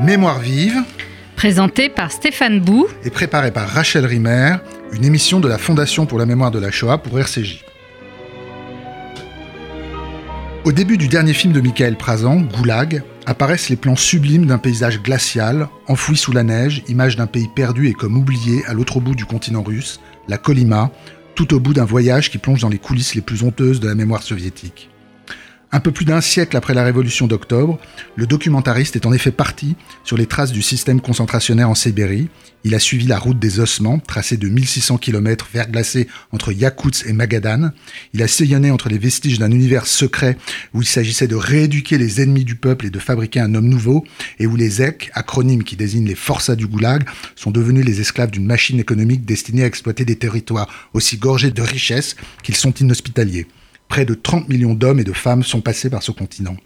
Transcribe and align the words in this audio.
Mémoire 0.00 0.40
vive, 0.40 0.82
Présenté 1.36 1.88
par 1.88 2.12
Stéphane 2.12 2.60
Bou. 2.60 2.86
et 3.04 3.10
préparée 3.10 3.50
par 3.50 3.68
Rachel 3.68 4.04
Rimer, 4.04 4.56
une 4.92 5.04
émission 5.04 5.40
de 5.40 5.48
la 5.48 5.56
Fondation 5.58 6.04
pour 6.06 6.18
la 6.18 6.26
mémoire 6.26 6.50
de 6.50 6.58
la 6.58 6.70
Shoah 6.70 6.98
pour 6.98 7.18
RCJ. 7.18 7.64
Au 10.64 10.72
début 10.72 10.98
du 10.98 11.08
dernier 11.08 11.32
film 11.32 11.52
de 11.52 11.60
Michael 11.60 11.96
Prazan, 11.96 12.40
Goulag, 12.40 13.02
apparaissent 13.24 13.70
les 13.70 13.76
plans 13.76 13.96
sublimes 13.96 14.46
d'un 14.46 14.58
paysage 14.58 15.02
glacial, 15.02 15.68
enfoui 15.86 16.16
sous 16.16 16.32
la 16.32 16.42
neige, 16.42 16.82
image 16.88 17.16
d'un 17.16 17.26
pays 17.26 17.48
perdu 17.54 17.88
et 17.88 17.92
comme 17.92 18.18
oublié 18.18 18.64
à 18.66 18.74
l'autre 18.74 19.00
bout 19.00 19.14
du 19.14 19.24
continent 19.24 19.62
russe, 19.62 20.00
la 20.28 20.38
Kolyma, 20.38 20.90
tout 21.34 21.54
au 21.54 21.60
bout 21.60 21.72
d'un 21.72 21.84
voyage 21.84 22.30
qui 22.30 22.38
plonge 22.38 22.60
dans 22.60 22.68
les 22.68 22.78
coulisses 22.78 23.14
les 23.14 23.22
plus 23.22 23.42
honteuses 23.44 23.80
de 23.80 23.88
la 23.88 23.94
mémoire 23.94 24.22
soviétique. 24.22 24.90
Un 25.76 25.80
peu 25.80 25.92
plus 25.92 26.06
d'un 26.06 26.22
siècle 26.22 26.56
après 26.56 26.72
la 26.72 26.82
révolution 26.82 27.26
d'octobre, 27.26 27.78
le 28.14 28.26
documentariste 28.26 28.96
est 28.96 29.04
en 29.04 29.12
effet 29.12 29.30
parti 29.30 29.76
sur 30.04 30.16
les 30.16 30.24
traces 30.24 30.50
du 30.50 30.62
système 30.62 31.02
concentrationnaire 31.02 31.68
en 31.68 31.74
Sibérie. 31.74 32.28
Il 32.64 32.74
a 32.74 32.78
suivi 32.78 33.06
la 33.06 33.18
route 33.18 33.38
des 33.38 33.60
ossements, 33.60 33.98
tracée 33.98 34.38
de 34.38 34.48
1600 34.48 34.96
km 34.96 35.48
verglacée 35.52 36.08
entre 36.32 36.50
Yakoutsk 36.50 37.04
et 37.06 37.12
Magadan. 37.12 37.72
Il 38.14 38.22
a 38.22 38.26
sillonné 38.26 38.70
entre 38.70 38.88
les 38.88 38.96
vestiges 38.96 39.38
d'un 39.38 39.50
univers 39.50 39.86
secret 39.86 40.38
où 40.72 40.80
il 40.80 40.88
s'agissait 40.88 41.28
de 41.28 41.36
rééduquer 41.36 41.98
les 41.98 42.22
ennemis 42.22 42.46
du 42.46 42.54
peuple 42.54 42.86
et 42.86 42.90
de 42.90 42.98
fabriquer 42.98 43.40
un 43.40 43.54
homme 43.54 43.68
nouveau, 43.68 44.02
et 44.38 44.46
où 44.46 44.56
les 44.56 44.80
EK, 44.80 45.10
acronymes 45.12 45.62
qui 45.62 45.76
désignent 45.76 46.08
les 46.08 46.14
forçats 46.14 46.56
du 46.56 46.66
goulag, 46.66 47.04
sont 47.34 47.50
devenus 47.50 47.84
les 47.84 48.00
esclaves 48.00 48.30
d'une 48.30 48.46
machine 48.46 48.80
économique 48.80 49.26
destinée 49.26 49.64
à 49.64 49.66
exploiter 49.66 50.06
des 50.06 50.16
territoires 50.16 50.88
aussi 50.94 51.18
gorgés 51.18 51.50
de 51.50 51.60
richesses 51.60 52.16
qu'ils 52.42 52.56
sont 52.56 52.72
inhospitaliers. 52.72 53.46
Près 53.88 54.04
de 54.04 54.14
30 54.14 54.48
millions 54.48 54.74
d'hommes 54.74 55.00
et 55.00 55.04
de 55.04 55.12
femmes 55.12 55.42
sont 55.42 55.60
passés 55.60 55.90
par 55.90 56.02
ce 56.02 56.10
continent. 56.10 56.56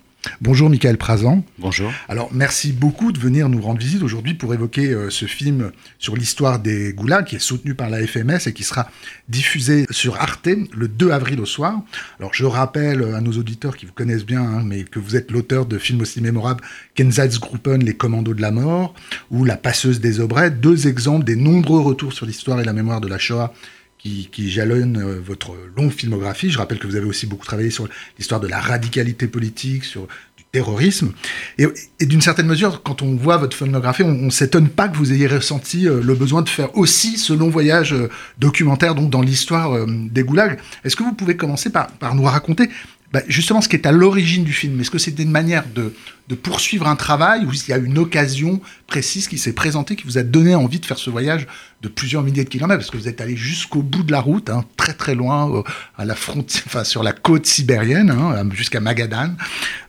Bonjour 0.43 0.69
Michael 0.69 0.99
Prazan. 0.99 1.43
Bonjour. 1.59 1.91
Alors 2.09 2.29
merci 2.33 2.73
beaucoup 2.73 3.11
de 3.11 3.19
venir 3.19 3.49
nous 3.49 3.61
rendre 3.61 3.81
visite 3.81 4.03
aujourd'hui 4.03 4.35
pour 4.35 4.53
évoquer 4.53 4.89
euh, 4.89 5.09
ce 5.09 5.25
film 5.25 5.73
sur 5.99 6.15
l'histoire 6.15 6.59
des 6.59 6.93
goulags 6.93 7.25
qui 7.25 7.37
est 7.37 7.41
soutenu 7.41 7.75
par 7.75 7.89
la 7.89 8.07
FMS 8.07 8.47
et 8.47 8.53
qui 8.53 8.63
sera 8.63 8.91
diffusé 9.29 9.87
sur 9.91 10.21
Arte 10.21 10.49
le 10.73 10.89
2 10.89 11.11
avril 11.11 11.41
au 11.41 11.47
soir. 11.47 11.81
Alors 12.19 12.35
je 12.35 12.45
rappelle 12.45 13.03
à 13.15 13.21
nos 13.21 13.33
auditeurs 13.33 13.77
qui 13.77 13.87
vous 13.87 13.93
connaissent 13.93 14.27
bien, 14.27 14.43
hein, 14.43 14.63
mais 14.65 14.85
que 14.85 14.99
vous 14.99 15.17
êtes 15.17 15.31
l'auteur 15.31 15.65
de 15.65 15.79
films 15.79 16.03
aussi 16.03 16.21
mémorables 16.21 16.63
qu'Einsatzgruppen, 16.95 17.83
Les 17.83 17.95
Commandos 17.95 18.35
de 18.35 18.43
la 18.43 18.51
Mort 18.51 18.95
ou 19.31 19.45
La 19.45 19.57
Passeuse 19.57 20.01
des 20.01 20.21
Aubrais, 20.21 20.51
deux 20.51 20.87
exemples 20.87 21.25
des 21.25 21.37
nombreux 21.37 21.81
retours 21.81 22.13
sur 22.13 22.27
l'histoire 22.27 22.61
et 22.61 22.65
la 22.65 22.75
mémoire 22.75 23.01
de 23.01 23.09
la 23.09 23.19
Shoah 23.19 23.55
qui, 24.03 24.29
qui 24.33 24.51
jalonne 24.51 24.97
euh, 24.97 25.21
votre 25.21 25.55
longue 25.77 25.93
filmographie. 25.93 26.51
Je 26.51 26.59
rappelle 26.59 26.79
que 26.79 26.87
vous 26.87 26.97
avez 26.97 27.07
aussi 27.07 27.27
beaucoup 27.27 27.45
travaillé 27.45 27.71
sur 27.71 27.89
l'histoire 28.19 28.41
de 28.41 28.49
la 28.49 28.59
radicalité 28.59 29.27
politique, 29.27 29.85
sur 29.85 30.03
du 30.37 30.45
terrorisme. 30.53 31.13
Et, 31.59 31.67
d'une 32.07 32.21
certaine 32.21 32.47
mesure, 32.47 32.83
quand 32.83 33.03
on 33.03 33.15
voit 33.15 33.37
votre 33.37 33.57
filmographie, 33.57 34.03
on, 34.03 34.13
ne 34.13 34.31
s'étonne 34.31 34.69
pas 34.69 34.89
que 34.89 34.97
vous 34.97 35.13
ayez 35.13 35.27
ressenti 35.27 35.87
euh, 35.87 36.01
le 36.03 36.15
besoin 36.15 36.43
de 36.43 36.49
faire 36.49 36.77
aussi 36.77 37.19
ce 37.19 37.33
long 37.33 37.51
voyage 37.51 37.93
euh, 37.93 38.09
documentaire 38.39 38.95
donc 38.95 39.11
dans 39.11 39.23
l'histoire 39.23 39.87
des 39.87 40.23
goulags. 40.23 40.59
Est-ce 40.85 40.97
que 40.97 41.03
vous 41.03 41.13
pouvez 41.13 41.37
commencer 41.37 41.71
par, 41.71 41.89
par 41.93 42.15
nous 42.15 42.25
raconter 42.25 42.71
bah, 43.13 43.23
justement 43.27 43.61
ce 43.61 43.69
qui 43.69 43.77
est 43.77 43.87
à 43.87 43.93
l'origine 43.93 44.45
du 44.45 44.53
film 44.53 44.81
Est-ce 44.81 44.91
que 44.91 44.99
c'était 44.99 45.25
une 45.25 45.33
manière 45.33 45.65
de, 45.75 45.95
de 46.29 46.35
poursuivre 46.37 46.87
un 46.87 46.95
travail 46.95 47.45
ou 47.45 47.53
il 47.53 47.69
y 47.69 47.73
a 47.73 47.77
une 47.77 47.99
occasion 47.99 48.61
précise 48.87 49.27
qui 49.27 49.37
s'est 49.37 49.53
présentée, 49.53 49.97
qui 49.97 50.05
vous 50.05 50.17
a 50.17 50.23
donné 50.23 50.55
envie 50.55 50.79
de 50.79 50.87
faire 50.87 50.99
ce 50.99 51.11
voyage 51.11 51.49
de 51.83 51.89
plusieurs 51.89 52.23
milliers 52.23 52.45
de 52.45 52.49
kilomètres? 52.49 52.79
Parce 52.79 52.91
que 52.91 52.97
vous 52.97 53.09
êtes 53.09 53.21
allé 53.21 53.37
jusqu'au 53.37 53.83
bout 53.83 54.05
de 54.05 54.13
la 54.13 54.21
route, 54.21 54.49
hein, 54.49 54.65
très 54.77 54.95
très 54.95 55.17
loin, 55.17 55.53
euh, 55.53 55.63
à 55.99 56.05
la 56.05 56.15
frontière, 56.15 56.63
enfin 56.67 56.85
sur 56.85 57.03
la 57.03 57.13
côte 57.13 57.47
sibérienne, 57.47 58.11
hein, 58.11 58.49
jusqu'à 58.53 58.79
Magadan. 58.79 59.35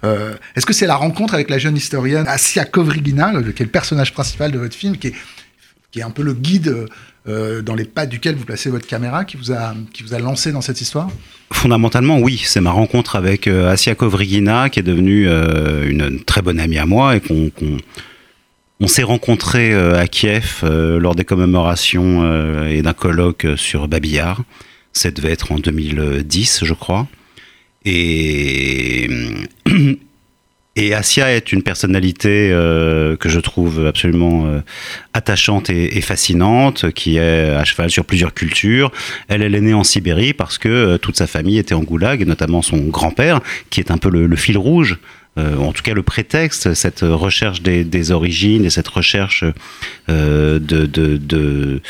Euh, 0.04 0.34
Est-ce 0.56 0.66
que 0.66 0.74
c'est 0.74 0.88
la 0.88 0.96
rencontre 0.96 1.36
avec 1.36 1.52
la 1.52 1.60
jeune 1.60 1.78
historienne 1.78 2.26
Asia 2.28 2.66
Kovrigina, 2.66 3.34
qui 3.54 3.62
est 3.62 3.66
le 3.66 3.72
personnage 3.72 4.14
principal 4.14 4.52
de 4.52 4.58
votre 4.58 4.76
film, 4.76 4.98
qui 4.98 5.08
est, 5.10 5.16
qui 5.92 6.00
est 6.00 6.04
un 6.04 6.12
peu 6.12 6.24
le 6.24 6.34
guide 6.34 6.88
euh, 7.28 7.62
dans 7.62 7.76
les 7.76 7.86
pas 7.86 8.06
duquel 8.06 8.36
vous 8.36 8.46
placez 8.46 8.70
votre 8.70 8.88
caméra, 8.88 9.26
qui 9.26 9.38
vous 9.38 9.52
a, 9.52 9.76
qui 9.94 10.04
vous 10.04 10.14
a 10.14 10.20
lancé 10.20 10.52
dans 10.52 10.62
cette 10.62 10.82
histoire? 10.82 11.10
Fondamentalement, 11.52 12.18
oui. 12.20 12.42
C'est 12.44 12.62
ma 12.62 12.72
rencontre 12.72 13.16
avec 13.16 13.48
euh, 13.48 13.70
Asia 13.70 13.94
Kovrigina, 13.94 14.70
qui 14.70 14.80
est 14.80 14.84
devenue 14.84 15.28
euh, 15.28 15.90
une 15.90 16.24
très 16.24 16.42
bonne 16.42 16.60
amie 16.60 16.78
à 16.78 16.86
moi 16.86 17.16
et 17.16 17.20
qu'on. 17.20 17.52
on 18.80 18.88
s'est 18.88 19.04
rencontrés 19.04 19.74
euh, 19.74 20.00
à 20.00 20.08
Kiev 20.08 20.64
lors 20.64 21.14
des 21.14 21.26
commémorations 21.26 22.66
et 22.68 22.82
d'un 22.82 22.94
colloque 22.94 23.46
sur 23.58 23.88
Babillard. 23.88 24.44
Ça 24.94 25.12
devait 25.12 25.32
être 25.32 25.52
en 25.52 25.60
2010, 25.60 26.64
je 26.64 26.74
crois. 26.74 27.08
Et, 27.86 29.10
et 30.76 30.94
Asia 30.94 31.34
est 31.34 31.52
une 31.52 31.64
personnalité 31.64 32.50
euh, 32.52 33.18
que 33.18 33.28
je 33.30 33.40
trouve 33.40 33.86
absolument 33.86 34.46
euh, 34.48 34.62
attachante 35.14 35.70
et, 35.70 35.98
et 35.98 36.02
fascinante, 36.02 36.92
qui 36.92 37.18
est 37.18 37.50
à 37.50 37.64
cheval 37.66 37.90
sur 37.90 38.06
plusieurs 38.06 38.34
cultures. 38.34 38.92
Elle, 39.28 39.42
elle 39.42 39.56
est 39.56 39.62
née 39.62 39.74
en 39.74 39.84
Sibérie 39.84 40.34
parce 40.34 40.58
que 40.58 40.70
euh, 40.70 40.98
toute 40.98 41.18
sa 41.18 41.28
famille 41.28 41.58
était 41.58 41.76
en 41.76 41.84
goulag, 41.84 42.22
et 42.22 42.26
notamment 42.26 42.62
son 42.62 42.78
grand-père, 42.78 43.42
qui 43.70 43.80
est 43.82 43.92
un 43.92 43.98
peu 43.98 44.10
le, 44.10 44.28
le 44.28 44.36
fil 44.38 44.58
rouge. 44.58 44.98
euh, 45.38 45.56
en 45.58 45.72
tout 45.74 45.84
cas, 45.84 45.94
le 45.94 46.04
prétexte, 46.04 46.74
cette 46.74 47.02
recherche 47.02 47.62
des, 47.62 47.84
des 47.84 48.12
origines 48.12 48.66
et 48.66 48.70
cette 48.70 48.88
recherche 48.88 49.44
euh, 50.10 50.60
de, 50.60 50.86
de, 50.86 51.18
de 51.18 51.82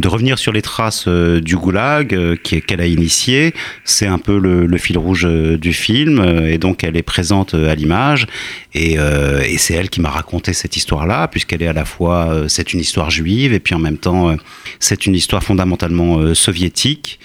de 0.00 0.08
revenir 0.08 0.38
sur 0.38 0.52
les 0.52 0.62
traces 0.62 1.06
euh, 1.08 1.40
du 1.40 1.56
goulag 1.56 2.14
euh, 2.14 2.36
qu'elle 2.36 2.80
a 2.80 2.86
initié. 2.86 3.54
C'est 3.84 4.06
un 4.06 4.18
peu 4.18 4.38
le, 4.38 4.78
fil 4.78 4.98
rouge 4.98 5.26
euh, 5.26 5.58
du 5.58 5.72
film 5.72 6.22
et 6.46 6.58
donc 6.58 6.84
elle 6.84 6.96
est 6.96 7.02
présente 7.02 7.54
à 7.54 7.74
l'image 7.74 8.26
et, 8.74 8.96
c'est 9.58 9.74
elle 9.74 9.90
qui 9.90 10.00
m'a 10.00 10.10
raconté 10.10 10.52
cette 10.52 10.76
histoire-là 10.76 11.26
puisqu'elle 11.26 11.62
est 11.62 11.66
à 11.66 11.72
la 11.72 11.84
fois 11.84 12.44
c'est 12.46 12.72
une 12.72 12.80
histoire 12.80 13.10
juive 13.10 13.52
et 13.52 13.58
puis 13.58 13.74
en 13.74 13.78
même 13.80 13.98
temps 13.98 14.36
c'est 14.78 15.06
une 15.06 15.14
histoire 15.14 15.42
fondamentalement 15.42 16.34
soviétique. 16.34 17.18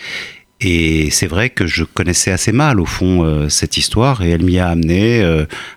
Et 0.62 1.10
c'est 1.12 1.28
vrai 1.28 1.50
que 1.50 1.68
je 1.68 1.84
connaissais 1.84 2.32
assez 2.32 2.52
mal, 2.52 2.80
au 2.80 2.86
fond, 2.86 3.48
cette 3.50 3.78
histoire, 3.78 4.24
et 4.24 4.30
elle 4.30 4.44
m'y 4.44 4.60
a 4.60 4.70
amené 4.70 5.22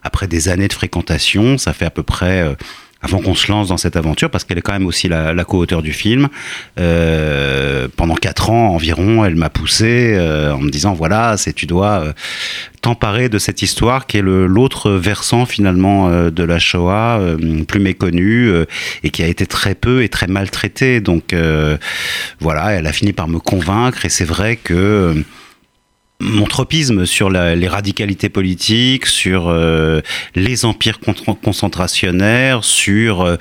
après 0.02 0.28
des 0.28 0.48
années 0.48 0.68
de 0.68 0.72
fréquentation. 0.72 1.58
Ça 1.58 1.72
fait 1.72 1.84
à 1.84 1.90
peu 1.90 2.04
près, 2.04 2.56
avant 3.06 3.20
qu'on 3.20 3.36
se 3.36 3.52
lance 3.52 3.68
dans 3.68 3.76
cette 3.76 3.94
aventure, 3.94 4.30
parce 4.30 4.42
qu'elle 4.42 4.58
est 4.58 4.62
quand 4.62 4.72
même 4.72 4.86
aussi 4.86 5.06
la, 5.08 5.44
co-auteure 5.44 5.80
du 5.80 5.92
film, 5.92 6.28
euh, 6.80 7.86
pendant 7.96 8.16
quatre 8.16 8.50
ans 8.50 8.70
environ, 8.74 9.24
elle 9.24 9.36
m'a 9.36 9.48
poussé 9.48 10.14
euh, 10.16 10.52
en 10.52 10.58
me 10.58 10.70
disant 10.70 10.92
voilà, 10.92 11.36
c'est 11.36 11.52
tu 11.52 11.66
dois 11.66 12.00
euh, 12.00 12.12
t'emparer 12.80 13.28
de 13.28 13.38
cette 13.38 13.62
histoire 13.62 14.08
qui 14.08 14.18
est 14.18 14.22
l'autre 14.22 14.90
versant 14.90 15.46
finalement 15.46 16.10
de 16.30 16.42
la 16.42 16.58
Shoah, 16.58 17.20
plus 17.68 17.80
méconnu 17.80 18.48
euh, 18.48 18.64
et 19.04 19.10
qui 19.10 19.22
a 19.22 19.28
été 19.28 19.46
très 19.46 19.76
peu 19.76 20.02
et 20.02 20.08
très 20.08 20.26
maltraité. 20.26 21.00
Donc 21.00 21.32
voilà, 22.40 22.72
elle 22.72 22.86
a 22.88 22.92
fini 22.92 23.12
par 23.12 23.28
me 23.28 23.38
convaincre 23.38 24.04
et 24.04 24.08
c'est 24.08 24.24
vrai 24.24 24.56
que 24.56 25.14
mon 26.18 26.46
tropisme 26.46 27.04
sur 27.04 27.28
la- 27.28 27.54
les 27.54 27.68
radicalités 27.68 28.30
politiques, 28.30 29.04
sur 29.06 29.48
euh, 29.48 30.00
les 30.34 30.64
empires 30.64 30.98
con- 30.98 31.14
concentrationnaires, 31.34 32.64
sur 32.64 33.20
euh, 33.20 33.36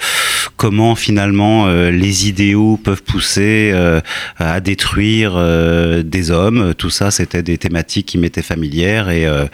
comment 0.57 0.95
finalement 0.95 1.67
euh, 1.67 1.89
les 1.89 2.27
idéaux 2.27 2.75
peuvent 2.75 3.01
pousser 3.03 3.71
euh, 3.73 4.01
à 4.37 4.59
détruire 4.59 5.35
euh, 5.37 6.03
des 6.03 6.31
hommes, 6.31 6.73
tout 6.75 6.89
ça 6.89 7.11
c'était 7.11 7.43
des 7.43 7.57
thématiques 7.57 8.07
qui 8.07 8.17
m'étaient 8.17 8.41
familières 8.41 9.09
et, 9.09 9.25
euh, 9.25 9.45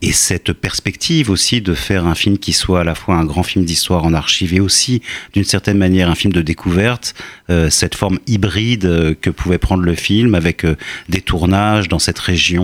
et 0.00 0.12
cette 0.12 0.52
perspective 0.54 1.28
aussi 1.30 1.60
de 1.60 1.74
faire 1.74 2.06
un 2.06 2.14
film 2.14 2.38
qui 2.38 2.54
soit 2.54 2.80
à 2.80 2.84
la 2.84 2.94
fois 2.94 3.16
un 3.16 3.24
grand 3.26 3.42
film 3.42 3.66
d'histoire 3.66 4.04
en 4.04 4.14
archive 4.14 4.54
et 4.54 4.60
aussi 4.60 5.02
d'une 5.34 5.44
certaine 5.44 5.76
manière 5.76 6.08
un 6.10 6.14
film 6.14 6.32
de 6.32 6.40
découverte, 6.42 7.14
cette 7.68 7.94
forme 7.96 8.18
hybride 8.26 9.14
que 9.20 9.28
pouvait 9.28 9.58
prendre 9.58 9.82
le 9.82 9.94
film 9.94 10.34
avec 10.34 10.64
des 11.10 11.20
tournages 11.20 11.86
dans 11.88 11.98
cette 11.98 12.18
région 12.18 12.61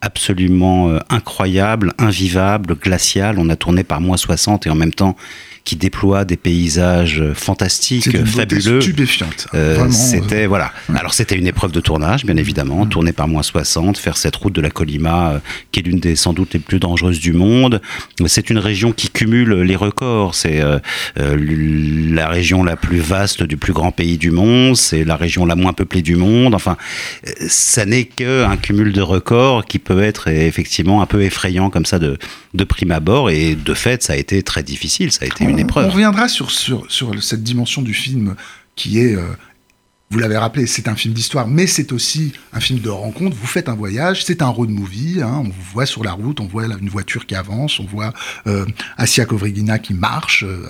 absolument 0.00 0.88
euh, 0.88 0.98
incroyable, 1.08 1.92
invivable, 1.98 2.74
glaciale. 2.74 3.36
On 3.38 3.48
a 3.48 3.56
tourné 3.56 3.84
par 3.84 4.00
moins 4.00 4.16
60 4.16 4.66
et 4.66 4.70
en 4.70 4.74
même 4.74 4.94
temps 4.94 5.16
qui 5.64 5.76
déploie 5.76 6.24
des 6.24 6.36
paysages 6.36 7.20
euh, 7.20 7.34
fantastiques, 7.34 8.24
fabuleux. 8.26 8.80
stupéfiante. 8.80 9.46
Euh, 9.54 9.88
c'était 9.90 10.46
voilà. 10.46 10.72
Alors 10.94 11.14
c'était 11.14 11.36
une 11.36 11.46
épreuve 11.46 11.72
de 11.72 11.80
tournage, 11.80 12.24
bien 12.24 12.36
évidemment, 12.36 12.86
tourné 12.86 13.12
par 13.12 13.28
moins 13.28 13.42
60, 13.42 13.98
faire 13.98 14.16
cette 14.16 14.36
route 14.36 14.54
de 14.54 14.60
la 14.60 14.70
Colima, 14.70 15.30
euh, 15.30 15.38
qui 15.70 15.80
est 15.80 15.82
l'une 15.82 16.00
des 16.00 16.16
sans 16.16 16.32
doute 16.32 16.54
les 16.54 16.60
plus 16.60 16.80
dangereuses 16.80 17.20
du 17.20 17.32
monde. 17.32 17.80
C'est 18.26 18.50
une 18.50 18.58
région 18.58 18.92
qui 18.92 19.10
cumule 19.10 19.62
les 19.62 19.76
records. 19.76 20.34
C'est 20.34 20.62
la 21.16 22.28
région 22.28 22.64
la 22.64 22.76
plus 22.76 22.98
vaste 22.98 23.42
du 23.42 23.56
plus 23.56 23.72
grand 23.72 23.92
pays 23.92 24.18
du 24.18 24.30
monde. 24.30 24.76
C'est 24.76 25.04
la 25.04 25.16
région 25.16 25.44
la 25.46 25.54
moins 25.54 25.72
peuplée 25.72 26.02
du 26.02 26.16
monde. 26.16 26.54
Enfin, 26.54 26.76
ça 27.46 27.86
n'est 27.86 28.04
qu'un 28.04 28.56
cumul 28.56 28.92
de 28.92 29.02
records 29.02 29.29
qui 29.68 29.78
peut 29.78 30.02
être 30.02 30.28
effectivement 30.28 31.02
un 31.02 31.06
peu 31.06 31.22
effrayant 31.22 31.70
comme 31.70 31.86
ça 31.86 31.98
de, 31.98 32.18
de 32.54 32.64
prime 32.64 32.90
abord. 32.90 33.30
Et 33.30 33.54
de 33.54 33.74
fait, 33.74 34.02
ça 34.02 34.14
a 34.14 34.16
été 34.16 34.42
très 34.42 34.62
difficile. 34.62 35.12
Ça 35.12 35.24
a 35.24 35.26
été 35.26 35.44
une 35.44 35.58
épreuve. 35.58 35.86
On 35.86 35.90
reviendra 35.90 36.28
sur, 36.28 36.50
sur, 36.50 36.90
sur 36.90 37.22
cette 37.22 37.42
dimension 37.42 37.82
du 37.82 37.94
film 37.94 38.34
qui 38.76 38.98
est 38.98 39.14
euh, 39.14 39.22
vous 40.12 40.18
l'avez 40.18 40.36
rappelé, 40.36 40.66
c'est 40.66 40.88
un 40.88 40.96
film 40.96 41.14
d'histoire, 41.14 41.46
mais 41.46 41.68
c'est 41.68 41.92
aussi 41.92 42.32
un 42.52 42.58
film 42.58 42.80
de 42.80 42.88
rencontre. 42.88 43.36
Vous 43.40 43.46
faites 43.46 43.68
un 43.68 43.76
voyage, 43.76 44.24
c'est 44.24 44.42
un 44.42 44.48
road 44.48 44.68
movie. 44.68 45.22
Hein, 45.22 45.34
on 45.36 45.44
vous 45.44 45.62
voit 45.72 45.86
sur 45.86 46.02
la 46.02 46.12
route, 46.12 46.40
on 46.40 46.46
voit 46.46 46.64
une 46.66 46.88
voiture 46.88 47.26
qui 47.26 47.36
avance, 47.36 47.78
on 47.78 47.84
voit 47.84 48.12
euh, 48.48 48.66
Asia 48.96 49.24
Kovrigina 49.24 49.78
qui 49.78 49.94
marche. 49.94 50.42
Euh, 50.42 50.68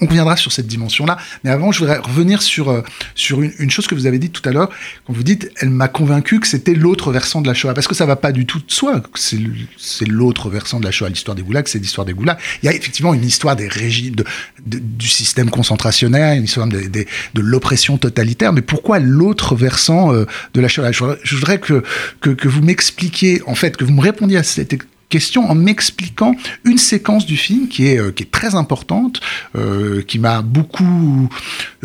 on 0.00 0.06
reviendra 0.06 0.36
sur 0.36 0.52
cette 0.52 0.66
dimension-là. 0.66 1.16
Mais 1.44 1.50
avant, 1.50 1.72
je 1.72 1.80
voudrais 1.80 1.98
revenir 1.98 2.42
sur, 2.42 2.70
euh, 2.70 2.82
sur 3.14 3.42
une, 3.42 3.70
chose 3.70 3.86
que 3.86 3.94
vous 3.94 4.06
avez 4.06 4.18
dit 4.18 4.30
tout 4.30 4.46
à 4.48 4.52
l'heure. 4.52 4.70
Quand 5.06 5.12
vous 5.12 5.22
dites, 5.22 5.50
elle 5.56 5.70
m'a 5.70 5.88
convaincu 5.88 6.40
que 6.40 6.46
c'était 6.46 6.74
l'autre 6.74 7.12
versant 7.12 7.40
de 7.40 7.46
la 7.46 7.54
Shoah. 7.54 7.74
Parce 7.74 7.88
que 7.88 7.94
ça 7.94 8.06
va 8.06 8.16
pas 8.16 8.32
du 8.32 8.46
tout 8.46 8.58
de 8.58 8.70
soi. 8.70 9.02
C'est 9.14 10.06
l'autre 10.06 10.50
versant 10.50 10.80
de 10.80 10.84
la 10.84 10.90
Shoah. 10.90 11.08
L'histoire 11.08 11.34
des 11.34 11.42
goulags, 11.42 11.68
c'est 11.68 11.78
l'histoire 11.78 12.04
des 12.04 12.12
goulags. 12.12 12.38
Il 12.62 12.66
y 12.66 12.68
a 12.68 12.74
effectivement 12.74 13.14
une 13.14 13.24
histoire 13.24 13.56
des 13.56 13.68
régimes, 13.68 14.16
du 14.64 15.08
système 15.08 15.50
concentrationnaire, 15.50 16.34
une 16.34 16.44
histoire 16.44 16.66
de, 16.66 16.80
de, 16.80 17.40
l'oppression 17.40 17.98
totalitaire. 17.98 18.52
Mais 18.52 18.62
pourquoi 18.62 18.98
l'autre 18.98 19.54
versant 19.54 20.12
euh, 20.12 20.26
de 20.54 20.60
la 20.60 20.68
Shoah? 20.68 20.90
Je 20.92 21.34
voudrais 21.34 21.58
que, 21.58 21.82
que, 22.20 22.30
que 22.30 22.48
vous 22.48 22.62
m'expliquiez, 22.62 23.42
en 23.46 23.54
fait, 23.54 23.76
que 23.76 23.84
vous 23.84 23.92
me 23.92 24.00
répondiez 24.00 24.38
à 24.38 24.42
cette 24.42 24.72
question 25.10 25.50
en 25.50 25.54
m'expliquant 25.54 26.34
une 26.64 26.78
séquence 26.78 27.26
du 27.26 27.36
film 27.36 27.68
qui 27.68 27.88
est, 27.88 27.98
euh, 27.98 28.12
qui 28.12 28.22
est 28.22 28.30
très 28.30 28.54
importante, 28.54 29.20
euh, 29.56 30.00
qui 30.02 30.18
m'a 30.18 30.40
beaucoup 30.40 31.28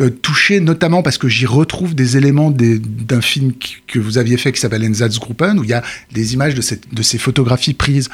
euh, 0.00 0.08
touché, 0.08 0.60
notamment 0.60 1.02
parce 1.02 1.18
que 1.18 1.28
j'y 1.28 1.44
retrouve 1.44 1.94
des 1.94 2.16
éléments 2.16 2.50
d'un 2.50 3.20
film 3.20 3.52
que 3.86 3.98
vous 3.98 4.16
aviez 4.16 4.38
fait 4.38 4.52
qui 4.52 4.60
s'appelle 4.60 4.84
Einsatzgruppen, 4.84 5.58
où 5.58 5.64
il 5.64 5.70
y 5.70 5.74
a 5.74 5.82
des 6.12 6.32
images 6.32 6.54
de, 6.54 6.62
cette, 6.62 6.94
de 6.94 7.02
ces 7.02 7.18
photographies 7.18 7.74
prises 7.74 8.08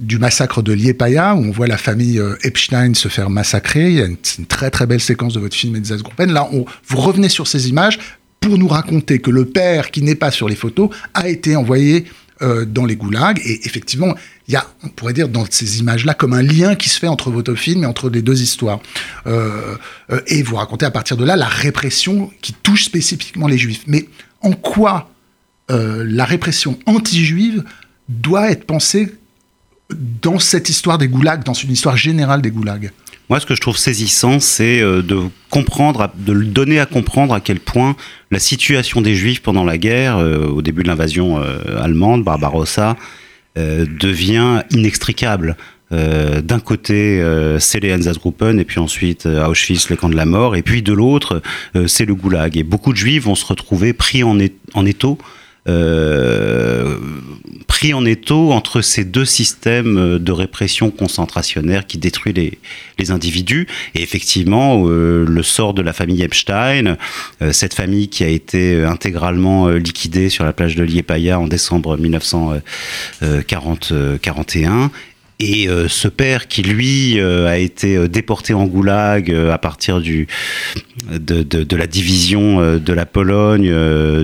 du 0.00 0.18
massacre 0.18 0.62
de 0.62 0.72
Liepaya, 0.72 1.34
où 1.34 1.44
on 1.44 1.50
voit 1.50 1.66
la 1.66 1.76
famille 1.76 2.22
Epstein 2.42 2.94
se 2.94 3.08
faire 3.08 3.28
massacrer. 3.28 3.90
Il 3.90 3.96
y 3.96 4.02
a 4.02 4.06
une, 4.06 4.16
une, 4.38 4.46
très 4.46 4.70
très 4.70 4.86
belle 4.86 5.00
séquence 5.00 5.34
de 5.34 5.40
votre 5.40 5.56
film 5.56 5.74
Einsatzgruppen. 5.74 6.32
Là, 6.32 6.48
on, 6.52 6.64
vous 6.86 7.00
revenez 7.00 7.28
sur 7.28 7.48
ces 7.48 7.68
images 7.68 7.98
pour 8.40 8.58
nous 8.58 8.68
raconter 8.68 9.18
que 9.18 9.30
le 9.30 9.44
père 9.44 9.90
qui 9.90 10.02
n'est 10.02 10.14
pas 10.14 10.30
sur 10.30 10.48
les 10.48 10.54
photos 10.54 10.90
a 11.14 11.28
été 11.28 11.56
envoyé 11.56 12.04
euh, 12.42 12.66
dans 12.66 12.84
les 12.84 12.96
goulags. 12.96 13.40
Et 13.44 13.66
effectivement, 13.66 14.14
il 14.46 14.52
y 14.52 14.56
a, 14.56 14.66
on 14.84 14.88
pourrait 14.88 15.14
dire, 15.14 15.30
dans 15.30 15.46
ces 15.48 15.80
images-là, 15.80 16.12
comme 16.12 16.34
un 16.34 16.42
lien 16.42 16.74
qui 16.74 16.90
se 16.90 16.98
fait 16.98 17.08
entre 17.08 17.30
votre 17.30 17.54
film 17.54 17.84
et 17.84 17.86
entre 17.86 18.10
les 18.10 18.20
deux 18.20 18.42
histoires. 18.42 18.80
Euh, 19.26 19.76
euh, 20.10 20.20
et 20.26 20.42
vous 20.42 20.56
racontez 20.56 20.84
à 20.84 20.90
partir 20.90 21.16
de 21.16 21.24
là 21.24 21.34
la 21.34 21.48
répression 21.48 22.30
qui 22.42 22.52
touche 22.52 22.84
spécifiquement 22.84 23.48
les 23.48 23.56
juifs. 23.56 23.84
Mais 23.86 24.08
en 24.42 24.52
quoi 24.52 25.10
la 25.68 26.24
répression 26.24 26.78
anti-juive 26.86 27.64
doit 28.08 28.52
être 28.52 28.66
pensée 28.66 29.12
dans 29.90 30.38
cette 30.38 30.68
histoire 30.68 30.96
des 30.96 31.08
goulags, 31.08 31.42
dans 31.42 31.54
une 31.54 31.72
histoire 31.72 31.96
générale 31.96 32.40
des 32.40 32.52
goulags? 32.52 32.92
Moi, 33.28 33.40
ce 33.40 33.46
que 33.46 33.54
je 33.56 33.60
trouve 33.60 33.76
saisissant, 33.76 34.38
c'est 34.38 34.80
euh, 34.80 35.02
de 35.02 35.18
comprendre, 35.50 36.10
de 36.16 36.32
donner 36.32 36.78
à 36.78 36.86
comprendre 36.86 37.34
à 37.34 37.40
quel 37.40 37.58
point 37.58 37.96
la 38.30 38.38
situation 38.38 39.00
des 39.00 39.16
Juifs 39.16 39.42
pendant 39.42 39.64
la 39.64 39.78
guerre, 39.78 40.18
euh, 40.18 40.46
au 40.46 40.62
début 40.62 40.84
de 40.84 40.88
l'invasion 40.88 41.40
euh, 41.40 41.82
allemande, 41.82 42.24
Barbarossa, 42.24 42.96
devient 43.58 44.64
inextricable. 44.70 45.56
d'un 45.90 46.60
côté, 46.62 47.24
c'est 47.58 47.80
les 47.80 47.88
Einsatzgruppen, 47.88 48.60
et 48.60 48.66
puis 48.66 48.80
ensuite 48.80 49.24
Auschwitz, 49.24 49.88
le 49.88 49.96
camp 49.96 50.10
de 50.10 50.14
la 50.14 50.26
mort, 50.26 50.56
et 50.56 50.62
puis 50.62 50.82
de 50.82 50.92
l'autre, 50.92 51.40
c'est 51.86 52.04
le 52.04 52.14
goulag. 52.14 52.58
Et 52.58 52.64
beaucoup 52.64 52.92
de 52.92 52.98
Juifs 52.98 53.22
vont 53.22 53.34
se 53.34 53.46
retrouver 53.46 53.94
pris 53.94 54.22
en, 54.22 54.38
étau 54.38 55.16
pris 57.66 57.92
en 57.92 58.06
étau 58.06 58.52
entre 58.52 58.80
ces 58.80 59.04
deux 59.04 59.24
systèmes 59.24 60.18
de 60.18 60.32
répression 60.32 60.90
concentrationnaire 60.90 61.86
qui 61.86 61.98
détruit 61.98 62.32
les, 62.32 62.58
les 62.98 63.10
individus. 63.10 63.66
Et 63.94 64.02
effectivement, 64.02 64.84
euh, 64.86 65.26
le 65.26 65.42
sort 65.42 65.74
de 65.74 65.82
la 65.82 65.92
famille 65.92 66.22
Epstein, 66.22 66.96
euh, 67.42 67.52
cette 67.52 67.74
famille 67.74 68.08
qui 68.08 68.24
a 68.24 68.28
été 68.28 68.82
intégralement 68.82 69.68
liquidée 69.68 70.30
sur 70.30 70.44
la 70.44 70.52
plage 70.52 70.76
de 70.76 70.84
Liepaya 70.84 71.38
en 71.38 71.46
décembre 71.46 71.98
1941, 71.98 74.90
et 75.38 75.68
euh, 75.68 75.86
ce 75.86 76.08
père 76.08 76.48
qui, 76.48 76.62
lui, 76.62 77.20
euh, 77.20 77.46
a 77.46 77.58
été 77.58 77.96
euh, 77.96 78.08
déporté 78.08 78.54
en 78.54 78.64
goulag 78.64 79.30
à 79.30 79.58
partir 79.58 80.00
du, 80.00 80.28
de, 81.10 81.42
de, 81.42 81.62
de 81.62 81.76
la 81.76 81.86
division 81.86 82.78
de 82.78 82.92
la 82.92 83.04
Pologne, 83.04 83.72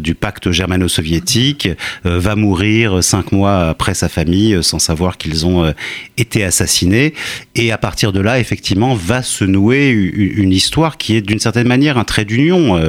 du 0.01 0.15
pacte 0.15 0.51
germano-soviétique, 0.51 1.69
va 2.05 2.37
mourir 2.37 3.03
cinq 3.03 3.33
mois 3.33 3.69
après 3.69 3.95
sa 3.95 4.09
famille 4.09 4.63
sans 4.63 4.79
savoir 4.79 5.19
qu'ils 5.19 5.47
ont 5.47 5.73
été 6.17 6.45
assassinés. 6.45 7.15
Et 7.55 7.73
à 7.73 7.79
partir 7.79 8.13
de 8.13 8.21
là, 8.21 8.39
effectivement, 8.39 8.95
va 8.95 9.23
se 9.23 9.45
nouer 9.45 9.91
une, 9.91 10.53
histoire 10.53 10.97
qui 10.97 11.17
est 11.17 11.21
d'une 11.21 11.41
certaine 11.41 11.69
manière 11.69 11.99
un 11.99 12.05
trait 12.05 12.25
d'union 12.25 12.81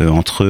entre 0.00 0.44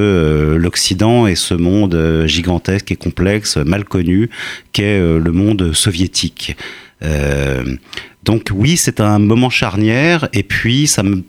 l'Occident 0.57 1.27
et 1.27 1.35
ce 1.35 1.55
monde 1.55 2.25
gigantesque 2.27 2.93
et 2.93 2.97
complexe, 2.97 3.57
mal 3.57 3.85
connu, 3.85 4.31
qu'est 4.73 4.99
le 4.99 5.33
monde 5.33 5.73
soviétique. 5.73 6.57
Euh, 7.03 7.77
donc 8.25 8.51
oui, 8.55 8.77
c'est 8.77 9.01
un 9.01 9.19
moment 9.19 9.51
charnière 9.51 10.29
et 10.33 10.43
puis 10.43 10.87
ça 10.87 11.03
me 11.03 11.25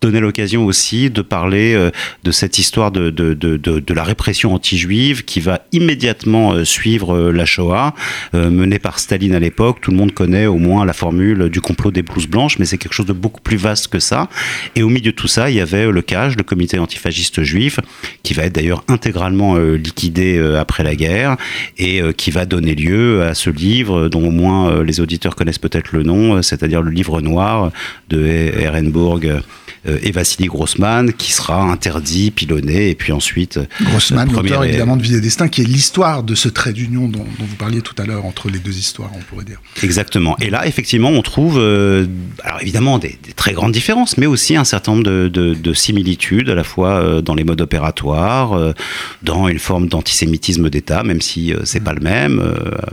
donner 0.00 0.20
l'occasion 0.20 0.64
aussi 0.64 1.10
de 1.10 1.20
parler 1.20 1.74
euh, 1.74 1.90
de 2.24 2.30
cette 2.30 2.58
histoire 2.58 2.90
de, 2.90 3.10
de, 3.10 3.34
de, 3.34 3.56
de 3.56 3.94
la 3.94 4.02
répression 4.02 4.54
anti-juive 4.54 5.24
qui 5.24 5.40
va 5.40 5.60
immédiatement 5.72 6.52
euh, 6.52 6.64
suivre 6.64 7.14
euh, 7.14 7.32
la 7.32 7.44
Shoah, 7.44 7.94
menée 8.32 8.78
par 8.78 8.98
Staline 8.98 9.34
à 9.34 9.38
l'époque. 9.40 9.78
Tout 9.80 9.90
le 9.90 9.96
monde 9.96 10.12
connaît 10.12 10.46
au 10.46 10.56
moins 10.56 10.84
la 10.84 10.92
formule 10.92 11.48
du 11.48 11.60
complot 11.60 11.90
des 11.90 12.02
blouses 12.02 12.26
blanches, 12.26 12.58
mais 12.58 12.64
c'est 12.64 12.78
quelque 12.78 12.92
chose 12.92 13.06
de 13.06 13.12
beaucoup 13.12 13.40
plus 13.40 13.56
vaste 13.56 13.88
que 13.88 13.98
ça. 13.98 14.28
Et 14.76 14.82
au 14.82 14.88
milieu 14.88 15.10
de 15.10 15.16
tout 15.16 15.28
ça, 15.28 15.50
il 15.50 15.56
y 15.56 15.60
avait 15.60 15.90
le 15.90 16.02
CAJ, 16.02 16.36
le 16.36 16.42
comité 16.42 16.78
antifasciste 16.78 17.42
juif, 17.42 17.80
qui 18.22 18.34
va 18.34 18.44
être 18.44 18.54
d'ailleurs 18.54 18.84
intégralement 18.88 19.56
liquidé 19.56 20.38
après 20.58 20.84
la 20.84 20.94
guerre 20.94 21.36
et 21.78 22.00
qui 22.16 22.30
va 22.30 22.46
donner 22.46 22.74
lieu 22.74 23.22
à 23.22 23.34
ce 23.34 23.50
livre 23.50 24.08
dont 24.08 24.26
au 24.26 24.30
moins 24.30 24.82
les 24.82 25.00
auditeurs 25.00 25.34
connaissent 25.34 25.58
peut-être 25.58 25.92
le 25.92 26.02
nom, 26.02 26.42
c'est-à-dire 26.42 26.82
le 26.82 26.90
livre 26.90 27.20
noir 27.20 27.70
de 28.08 28.24
Ehrenburg 28.26 29.42
et 29.86 30.12
Vassili 30.12 30.46
Grossman, 30.46 31.12
qui 31.12 31.32
sera 31.32 31.62
interdit, 31.62 32.30
pilonné, 32.30 32.90
et 32.90 32.94
puis 32.94 33.12
ensuite... 33.12 33.56
Euh, 33.56 33.66
Grossman, 33.82 34.30
l'auteur 34.30 34.64
évidemment 34.64 34.96
de 34.96 35.02
Vie 35.02 35.14
et 35.14 35.20
Destin, 35.20 35.48
qui 35.48 35.62
est 35.62 35.64
l'histoire 35.64 36.22
de 36.22 36.34
ce 36.34 36.48
trait 36.48 36.72
d'union 36.72 37.08
dont, 37.08 37.24
vous 37.38 37.56
parliez 37.56 37.80
tout 37.80 37.94
à 37.96 38.04
l'heure 38.04 38.26
entre 38.26 38.50
les 38.50 38.58
deux 38.58 38.76
histoires, 38.76 39.10
on 39.14 39.20
pourrait 39.20 39.44
dire. 39.44 39.60
Exactement. 39.82 40.36
Et 40.38 40.50
là, 40.50 40.66
effectivement, 40.66 41.08
on 41.08 41.22
trouve, 41.22 41.58
euh, 41.58 42.06
alors 42.44 42.60
évidemment, 42.60 42.98
des, 42.98 43.18
très 43.36 43.52
grandes 43.52 43.72
différences, 43.72 44.18
mais 44.18 44.26
aussi 44.26 44.56
un 44.56 44.64
certain 44.64 44.92
nombre 44.92 45.04
de, 45.04 45.72
similitudes, 45.72 46.50
à 46.50 46.54
la 46.54 46.64
fois 46.64 47.22
dans 47.22 47.34
les 47.34 47.44
modes 47.44 47.60
opératoires, 47.60 48.74
dans 49.22 49.48
une 49.48 49.58
forme 49.58 49.88
d'antisémitisme 49.88 50.68
d'État, 50.68 51.04
même 51.04 51.20
si 51.20 51.54
c'est 51.64 51.80
pas 51.80 51.94
le 51.94 52.00
même. 52.00 52.42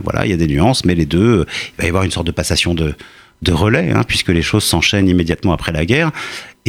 voilà, 0.04 0.24
il 0.24 0.30
y 0.30 0.32
a 0.32 0.36
des 0.36 0.46
nuances, 0.46 0.84
mais 0.84 0.94
les 0.94 1.06
deux, 1.06 1.44
il 1.76 1.80
va 1.80 1.84
y 1.84 1.88
avoir 1.88 2.04
une 2.04 2.10
sorte 2.10 2.26
de 2.26 2.32
passation 2.32 2.74
de 2.74 2.94
de 3.42 3.52
relais, 3.52 3.92
hein, 3.92 4.02
puisque 4.06 4.30
les 4.30 4.42
choses 4.42 4.64
s'enchaînent 4.64 5.08
immédiatement 5.08 5.52
après 5.52 5.72
la 5.72 5.86
guerre. 5.86 6.10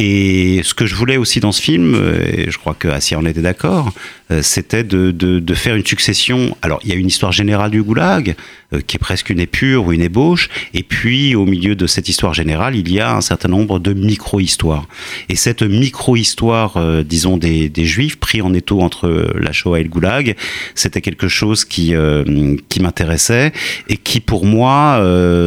Et 0.02 0.62
ce 0.64 0.72
que 0.72 0.86
je 0.86 0.94
voulais 0.94 1.18
aussi 1.18 1.40
dans 1.40 1.52
ce 1.52 1.60
film, 1.60 1.94
euh, 1.94 2.24
et 2.26 2.50
je 2.50 2.58
crois 2.58 2.72
que 2.72 2.88
Assia 2.88 3.18
en 3.18 3.26
était 3.26 3.42
d'accord, 3.42 3.92
c'était 4.42 4.84
de, 4.84 5.10
de, 5.10 5.40
de, 5.40 5.54
faire 5.54 5.74
une 5.74 5.84
succession. 5.84 6.56
Alors, 6.62 6.80
il 6.84 6.90
y 6.90 6.92
a 6.92 6.96
une 6.96 7.08
histoire 7.08 7.32
générale 7.32 7.70
du 7.70 7.82
goulag, 7.82 8.36
euh, 8.72 8.80
qui 8.86 8.96
est 8.96 8.98
presque 9.00 9.30
une 9.30 9.40
épure 9.40 9.86
ou 9.86 9.92
une 9.92 10.02
ébauche, 10.02 10.48
et 10.74 10.82
puis 10.82 11.34
au 11.34 11.44
milieu 11.44 11.74
de 11.74 11.86
cette 11.86 12.08
histoire 12.08 12.34
générale, 12.34 12.76
il 12.76 12.90
y 12.92 13.00
a 13.00 13.14
un 13.14 13.20
certain 13.20 13.48
nombre 13.48 13.78
de 13.78 13.92
micro-histoires. 13.92 14.86
Et 15.28 15.36
cette 15.36 15.62
micro-histoire, 15.62 16.78
disons, 17.04 17.36
des, 17.36 17.68
des, 17.68 17.84
juifs 17.84 18.16
pris 18.16 18.42
en 18.42 18.54
étau 18.54 18.80
entre 18.80 19.32
la 19.38 19.52
Shoah 19.52 19.80
et 19.80 19.82
le 19.82 19.88
goulag, 19.88 20.36
c'était 20.74 21.00
quelque 21.00 21.28
chose 21.28 21.64
qui, 21.64 21.94
qui 22.68 22.80
m'intéressait 22.80 23.52
et 23.88 23.96
qui, 23.96 24.20
pour 24.20 24.44
moi, 24.46 25.02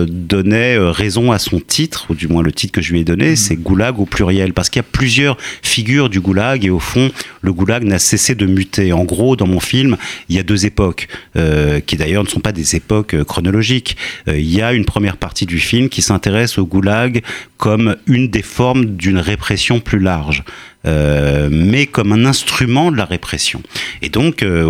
donnait 0.07 0.77
raison 0.77 1.31
à 1.31 1.39
son 1.39 1.59
titre, 1.59 2.07
ou 2.09 2.15
du 2.15 2.27
moins 2.27 2.43
le 2.43 2.51
titre 2.51 2.73
que 2.73 2.81
je 2.81 2.91
lui 2.91 3.01
ai 3.01 3.03
donné, 3.03 3.31
mmh. 3.31 3.35
c'est 3.35 3.55
goulag 3.55 3.99
au 3.99 4.05
pluriel 4.05 4.53
parce 4.53 4.69
qu'il 4.69 4.79
y 4.79 4.85
a 4.85 4.89
plusieurs 4.91 5.37
figures 5.61 6.09
du 6.09 6.19
goulag 6.19 6.65
et 6.65 6.69
au 6.69 6.79
fond, 6.79 7.11
le 7.41 7.53
goulag 7.53 7.83
n'a 7.83 7.99
cessé 7.99 8.35
de 8.35 8.45
muter. 8.45 8.72
En 8.79 9.03
gros, 9.03 9.35
dans 9.35 9.47
mon 9.47 9.59
film, 9.59 9.97
il 10.29 10.35
y 10.35 10.39
a 10.39 10.43
deux 10.43 10.65
époques, 10.65 11.07
euh, 11.35 11.79
qui 11.79 11.95
d'ailleurs 11.95 12.23
ne 12.23 12.29
sont 12.29 12.39
pas 12.39 12.51
des 12.51 12.75
époques 12.75 13.13
euh, 13.13 13.23
chronologiques. 13.23 13.97
Euh, 14.27 14.37
il 14.37 14.51
y 14.53 14.61
a 14.61 14.73
une 14.73 14.85
première 14.85 15.17
partie 15.17 15.45
du 15.45 15.59
film 15.59 15.89
qui 15.89 16.01
s'intéresse 16.01 16.57
au 16.57 16.65
goulag 16.65 17.21
comme 17.57 17.95
une 18.07 18.29
des 18.29 18.41
formes 18.41 18.85
d'une 18.85 19.19
répression 19.19 19.79
plus 19.79 19.99
large. 19.99 20.43
Euh, 20.85 21.47
mais 21.49 21.85
comme 21.85 22.11
un 22.11 22.25
instrument 22.25 22.91
de 22.91 22.97
la 22.97 23.05
répression. 23.05 23.61
Et 24.01 24.09
donc, 24.09 24.43
euh, 24.43 24.65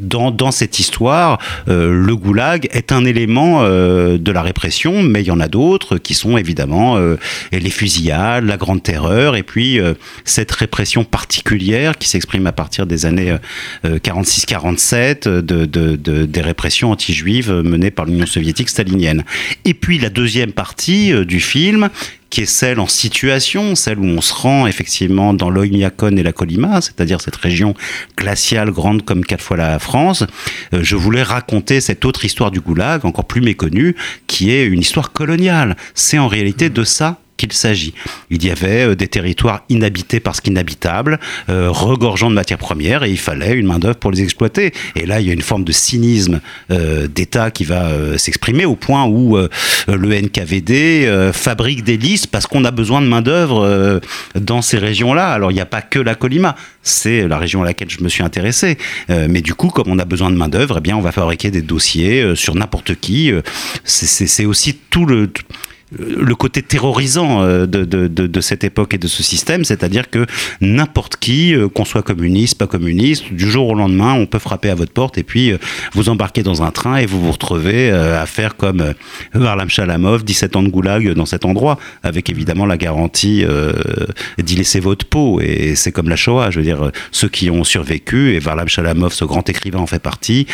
dans, 0.00 0.50
cette 0.52 0.78
histoire, 0.78 1.40
euh, 1.68 1.90
le 1.92 2.14
goulag 2.14 2.68
est 2.70 2.92
un 2.92 3.04
élément 3.04 3.62
de 3.64 4.32
la 4.32 4.42
répression, 4.42 5.02
mais 5.02 5.22
il 5.22 5.26
y 5.26 5.30
en 5.30 5.40
a 5.40 5.48
d'autres 5.48 5.98
qui 5.98 6.14
sont 6.14 6.36
évidemment 6.36 6.98
les 7.52 7.70
fusillades, 7.70 8.44
la 8.44 8.56
grande 8.56 8.82
terreur, 8.82 9.36
et 9.36 9.42
puis 9.42 9.78
cette 10.24 10.52
répression 10.52 11.04
particulière 11.04 11.98
qui 11.98 12.08
s'exprime 12.08 12.46
à 12.46 12.52
partir 12.52 12.86
des 12.86 13.06
années 13.06 13.34
46-47, 13.84 15.28
de, 15.28 15.40
de, 15.40 15.96
de, 15.96 16.24
des 16.24 16.40
répressions 16.40 16.90
anti-juives 16.90 17.52
menées 17.52 17.90
par 17.90 18.06
l'Union 18.06 18.26
soviétique 18.26 18.68
stalinienne. 18.68 19.24
Et 19.64 19.74
puis 19.74 19.98
la 19.98 20.10
deuxième 20.10 20.52
partie 20.52 21.12
du 21.24 21.40
film, 21.40 21.90
qui 22.30 22.42
est 22.42 22.46
celle 22.46 22.80
en 22.80 22.86
situation, 22.86 23.74
celle 23.74 23.98
où 23.98 24.04
on 24.04 24.20
se 24.20 24.34
rend 24.34 24.66
effectivement 24.66 25.34
dans 25.34 25.50
l'Oymyakon 25.50 26.16
et 26.16 26.22
la 26.22 26.32
Colima, 26.32 26.80
c'est-à-dire 26.80 27.20
cette 27.20 27.36
région 27.36 27.74
glaciale 28.16 28.70
grande 28.70 29.04
comme 29.04 29.24
quatre 29.24 29.42
fois 29.42 29.56
la 29.56 29.78
France. 29.78 30.24
Euh, 30.74 30.80
je 30.82 30.96
voulais 30.96 31.22
raconter 31.22 31.80
cette 31.80 32.04
autre 32.04 32.24
histoire 32.24 32.50
du 32.50 32.60
Goulag, 32.60 33.04
encore 33.04 33.24
plus 33.24 33.40
méconnue, 33.40 33.96
qui 34.26 34.50
est 34.50 34.66
une 34.66 34.80
histoire 34.80 35.12
coloniale. 35.12 35.76
C'est 35.94 36.18
en 36.18 36.28
réalité 36.28 36.70
de 36.70 36.84
ça 36.84 37.20
qu'il 37.38 37.52
s'agit. 37.52 37.94
Il 38.28 38.44
y 38.44 38.50
avait 38.50 38.88
euh, 38.88 38.94
des 38.94 39.08
territoires 39.08 39.62
inhabités 39.70 40.20
parce 40.20 40.42
qu'inhabitables, 40.42 41.18
euh, 41.48 41.70
regorgeant 41.70 42.28
de 42.28 42.34
matières 42.34 42.58
premières, 42.58 43.04
et 43.04 43.10
il 43.10 43.18
fallait 43.18 43.54
une 43.54 43.66
main-d'œuvre 43.66 43.96
pour 43.96 44.10
les 44.10 44.22
exploiter. 44.22 44.74
Et 44.96 45.06
là, 45.06 45.20
il 45.20 45.26
y 45.26 45.30
a 45.30 45.32
une 45.32 45.40
forme 45.40 45.64
de 45.64 45.72
cynisme 45.72 46.40
euh, 46.70 47.06
d'État 47.06 47.50
qui 47.50 47.64
va 47.64 48.18
s'exprimer 48.18 48.64
au 48.64 48.74
point 48.74 49.06
où 49.06 49.38
le 49.86 50.20
NKVD 50.20 51.30
fabrique 51.32 51.84
des 51.84 51.96
listes 51.96 52.26
parce 52.26 52.46
qu'on 52.46 52.64
a 52.64 52.72
besoin 52.72 53.00
de 53.00 53.06
main-d'œuvre 53.06 54.00
dans 54.34 54.60
ces 54.60 54.78
régions-là. 54.78 55.28
Alors, 55.28 55.52
il 55.52 55.54
n'y 55.54 55.60
a 55.60 55.66
pas 55.66 55.80
que 55.80 56.00
la 56.00 56.16
Colima, 56.16 56.56
c'est 56.82 57.28
la 57.28 57.38
région 57.38 57.62
à 57.62 57.66
laquelle 57.66 57.88
je 57.88 58.02
me 58.02 58.08
suis 58.08 58.24
intéressé. 58.24 58.76
mais 59.08 59.40
du 59.40 59.54
coup, 59.54 59.68
comme 59.68 59.88
on 59.88 59.98
a 59.98 60.04
besoin 60.04 60.30
de 60.30 60.36
main-d'œuvre, 60.36 60.76
eh 60.78 60.80
bien, 60.80 60.96
on 60.96 61.00
va 61.00 61.12
fabriquer 61.12 61.50
des 61.50 61.62
dossiers 61.62 62.34
sur 62.34 62.56
n'importe 62.56 62.96
qui. 62.96 63.32
c'est 63.84 64.44
aussi 64.44 64.74
tout 64.90 65.06
le 65.06 65.30
le 65.96 66.34
côté 66.34 66.62
terrorisant 66.62 67.42
euh, 67.42 67.66
de, 67.66 68.40
cette 68.40 68.64
époque 68.64 68.94
et 68.94 68.98
de 68.98 69.08
ce 69.08 69.22
système, 69.22 69.64
c'est-à-dire 69.64 70.10
que 70.10 70.26
n'importe 70.60 71.16
qui, 71.16 71.54
euh, 71.54 71.68
qu'on 71.68 71.84
soit 71.84 72.02
communiste, 72.02 72.58
pas 72.58 72.66
communiste, 72.66 73.32
du 73.32 73.50
jour 73.50 73.68
au 73.68 73.74
lendemain, 73.74 74.12
on 74.14 74.26
peut 74.26 74.38
frapper 74.38 74.70
à 74.70 74.74
votre 74.74 74.92
porte 74.92 75.18
et 75.18 75.22
puis 75.22 75.52
euh, 75.52 75.58
vous 75.92 76.08
embarquer 76.08 76.42
dans 76.42 76.62
un 76.62 76.70
train 76.70 76.96
et 76.96 77.06
vous 77.06 77.20
vous 77.20 77.32
retrouvez 77.32 77.90
à 77.90 78.26
faire 78.26 78.56
comme 78.56 78.94
Varlam 79.32 79.68
Chalamov, 79.68 80.24
17 80.24 80.56
ans 80.56 80.62
de 80.62 80.68
goulag 80.68 81.12
dans 81.12 81.26
cet 81.26 81.44
endroit, 81.44 81.78
avec 82.02 82.30
évidemment 82.30 82.66
la 82.66 82.76
garantie 82.76 83.44
d'y 84.38 84.56
laisser 84.56 84.80
votre 84.80 85.06
peau. 85.06 85.40
Et 85.40 85.74
c'est 85.74 85.92
comme 85.92 86.08
la 86.08 86.16
Shoah, 86.16 86.50
je 86.50 86.58
veux 86.58 86.64
dire, 86.64 86.90
ceux 87.12 87.28
qui 87.28 87.50
ont 87.50 87.64
survécu, 87.64 88.34
et 88.34 88.38
Varlam 88.38 88.68
Chalamov, 88.68 89.12
ce 89.12 89.24
grand 89.24 89.48
écrivain, 89.48 89.78
en 89.78 89.86
fait 89.86 89.98
partie, 89.98 90.46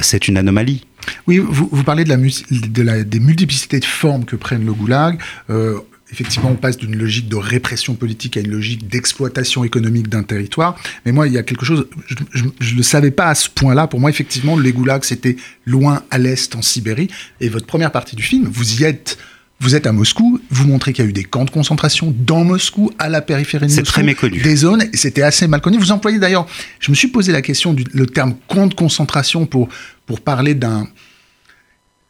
c'est 0.00 0.28
une 0.28 0.36
anomalie. 0.36 0.87
Oui, 1.26 1.38
vous, 1.38 1.84
parlez 1.84 2.04
de 2.04 2.08
la, 2.08 2.16
de 2.16 2.82
la, 2.82 3.04
des 3.04 3.20
multiplicités 3.20 3.80
de 3.80 3.84
formes 3.84 4.24
que 4.24 4.36
prennent 4.36 4.64
le 4.64 4.72
goulag. 4.72 5.18
Euh, 5.50 5.78
effectivement, 6.10 6.50
on 6.50 6.56
passe 6.56 6.76
d'une 6.76 6.96
logique 6.96 7.28
de 7.28 7.36
répression 7.36 7.94
politique 7.94 8.36
à 8.36 8.40
une 8.40 8.50
logique 8.50 8.88
d'exploitation 8.88 9.64
économique 9.64 10.08
d'un 10.08 10.22
territoire. 10.22 10.76
Mais 11.04 11.12
moi, 11.12 11.26
il 11.26 11.34
y 11.34 11.38
a 11.38 11.42
quelque 11.42 11.64
chose, 11.64 11.86
je 12.32 12.44
ne 12.44 12.76
le 12.76 12.82
savais 12.82 13.10
pas 13.10 13.26
à 13.26 13.34
ce 13.34 13.48
point-là. 13.50 13.86
Pour 13.86 14.00
moi, 14.00 14.10
effectivement, 14.10 14.58
les 14.58 14.72
goulags, 14.72 15.04
c'était 15.04 15.36
loin 15.66 16.02
à 16.10 16.18
l'est, 16.18 16.54
en 16.54 16.62
Sibérie. 16.62 17.08
Et 17.40 17.48
votre 17.48 17.66
première 17.66 17.92
partie 17.92 18.16
du 18.16 18.22
film, 18.22 18.48
vous 18.50 18.80
y 18.80 18.84
êtes 18.84 19.18
vous 19.60 19.74
êtes 19.74 19.86
à 19.86 19.92
Moscou, 19.92 20.40
vous 20.50 20.66
montrez 20.68 20.92
qu'il 20.92 21.04
y 21.04 21.06
a 21.08 21.10
eu 21.10 21.12
des 21.12 21.24
camps 21.24 21.44
de 21.44 21.50
concentration 21.50 22.14
dans 22.16 22.44
Moscou, 22.44 22.92
à 22.98 23.08
la 23.08 23.20
périphérie 23.20 23.66
de 23.66 23.72
Moscou. 23.72 23.84
C'est 23.84 23.92
très 23.92 24.02
méconnu. 24.04 24.40
Des 24.40 24.56
zones, 24.56 24.82
et 24.92 24.96
c'était 24.96 25.22
assez 25.22 25.48
mal 25.48 25.60
connu. 25.60 25.78
Vous 25.78 25.90
employez 25.90 26.18
d'ailleurs, 26.18 26.46
je 26.78 26.90
me 26.90 26.96
suis 26.96 27.08
posé 27.08 27.32
la 27.32 27.42
question 27.42 27.72
du 27.72 27.84
le 27.92 28.06
terme 28.06 28.34
camp 28.46 28.68
de 28.68 28.74
concentration 28.74 29.46
pour, 29.46 29.68
pour 30.06 30.20
parler 30.20 30.54
d'un, 30.54 30.86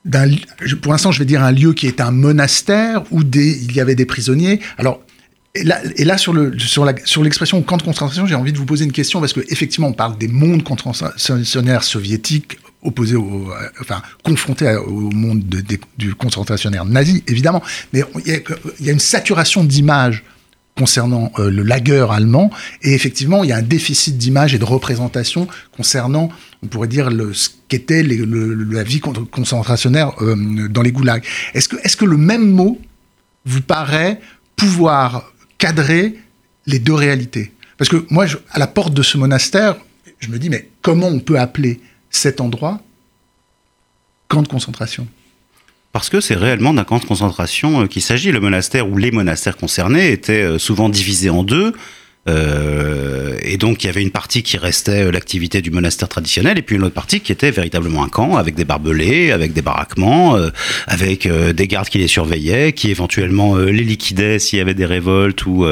d'un, 0.04 0.28
pour 0.82 0.92
l'instant, 0.92 1.10
je 1.10 1.18
vais 1.18 1.24
dire 1.24 1.42
un 1.42 1.52
lieu 1.52 1.72
qui 1.72 1.86
est 1.86 2.00
un 2.00 2.10
monastère 2.10 3.02
où 3.10 3.24
des, 3.24 3.62
il 3.64 3.72
y 3.74 3.80
avait 3.80 3.94
des 3.94 4.06
prisonniers. 4.06 4.60
Alors, 4.76 5.00
et 5.54 5.64
là, 5.64 5.80
et 5.96 6.04
là 6.04 6.18
sur, 6.18 6.34
le, 6.34 6.56
sur, 6.58 6.84
la, 6.84 6.94
sur 7.04 7.22
l'expression 7.24 7.62
camp 7.62 7.78
de 7.78 7.82
concentration, 7.82 8.26
j'ai 8.26 8.34
envie 8.34 8.52
de 8.52 8.58
vous 8.58 8.66
poser 8.66 8.84
une 8.84 8.92
question 8.92 9.20
parce 9.20 9.32
qu'effectivement, 9.32 9.88
on 9.88 9.94
parle 9.94 10.18
des 10.18 10.28
mondes 10.28 10.62
concentrationnaires 10.62 11.82
soviétiques 11.82 12.58
opposé 12.82 13.16
au, 13.16 13.50
euh, 13.50 13.68
enfin, 13.80 14.02
confronté 14.22 14.72
au 14.76 15.10
monde 15.10 15.42
du 15.96 16.14
concentrationnaire 16.14 16.84
nazi, 16.84 17.24
évidemment. 17.26 17.62
Mais 17.92 18.02
il 18.24 18.42
y, 18.80 18.88
a 18.88 18.92
une 18.92 19.00
saturation 19.00 19.64
d'images 19.64 20.24
concernant 20.76 21.32
euh, 21.38 21.50
le 21.50 21.64
lagueur 21.64 22.12
allemand, 22.12 22.50
et 22.82 22.94
effectivement, 22.94 23.42
il 23.42 23.50
y 23.50 23.52
a 23.52 23.56
un 23.56 23.62
déficit 23.62 24.16
d'image 24.16 24.54
et 24.54 24.58
de 24.58 24.64
représentation 24.64 25.48
concernant, 25.76 26.30
on 26.62 26.68
pourrait 26.68 26.88
dire, 26.88 27.10
le, 27.10 27.34
ce 27.34 27.48
qu'était 27.66 28.04
la 28.04 28.84
vie 28.84 29.00
concentrationnaire 29.00 30.12
euh, 30.22 30.68
dans 30.68 30.82
les 30.82 30.92
goulags. 30.92 31.24
Est-ce 31.54 31.68
que, 31.68 31.76
est 31.82 31.96
que 31.96 32.04
le 32.04 32.16
même 32.16 32.48
mot 32.48 32.80
vous 33.44 33.60
paraît 33.60 34.20
pouvoir 34.54 35.32
cadrer 35.58 36.14
les 36.66 36.78
deux 36.78 36.94
réalités? 36.94 37.52
Parce 37.76 37.90
que 37.90 38.06
moi, 38.10 38.26
à 38.50 38.58
la 38.58 38.68
porte 38.68 38.94
de 38.94 39.02
ce 39.02 39.18
monastère, 39.18 39.76
je 40.20 40.28
me 40.28 40.38
dis, 40.38 40.48
mais 40.48 40.68
comment 40.82 41.08
on 41.08 41.20
peut 41.20 41.38
appeler 41.38 41.80
cet 42.10 42.40
endroit 42.40 42.80
camp 44.28 44.42
de 44.42 44.48
concentration 44.48 45.06
parce 45.92 46.10
que 46.10 46.20
c'est 46.20 46.34
réellement 46.34 46.74
d'un 46.74 46.84
camp 46.84 46.98
de 46.98 47.04
concentration 47.04 47.82
euh, 47.82 47.86
qu'il 47.86 48.02
s'agit. 48.02 48.30
Le 48.30 48.40
monastère 48.40 48.88
ou 48.88 48.96
les 48.96 49.10
monastères 49.10 49.56
concernés 49.56 50.12
étaient 50.12 50.42
euh, 50.42 50.58
souvent 50.58 50.88
divisés 50.88 51.30
en 51.30 51.42
deux. 51.42 51.72
Euh, 52.28 53.36
et 53.42 53.56
donc 53.56 53.82
il 53.82 53.86
y 53.86 53.90
avait 53.90 54.02
une 54.02 54.10
partie 54.10 54.42
qui 54.42 54.56
restait 54.58 55.10
l'activité 55.10 55.62
du 55.62 55.70
monastère 55.70 56.08
traditionnel 56.08 56.58
et 56.58 56.62
puis 56.62 56.76
une 56.76 56.84
autre 56.84 56.94
partie 56.94 57.20
qui 57.20 57.32
était 57.32 57.50
véritablement 57.50 58.04
un 58.04 58.08
camp 58.08 58.36
avec 58.36 58.54
des 58.54 58.64
barbelés, 58.64 59.32
avec 59.32 59.52
des 59.52 59.62
baraquements, 59.62 60.36
avec 60.86 61.28
des 61.28 61.66
gardes 61.66 61.88
qui 61.88 61.98
les 61.98 62.08
surveillaient, 62.08 62.72
qui 62.72 62.90
éventuellement 62.90 63.56
les 63.56 63.84
liquidaient 63.84 64.38
s'il 64.38 64.58
y 64.58 64.62
avait 64.62 64.74
des 64.74 64.86
révoltes 64.86 65.46
ou 65.46 65.66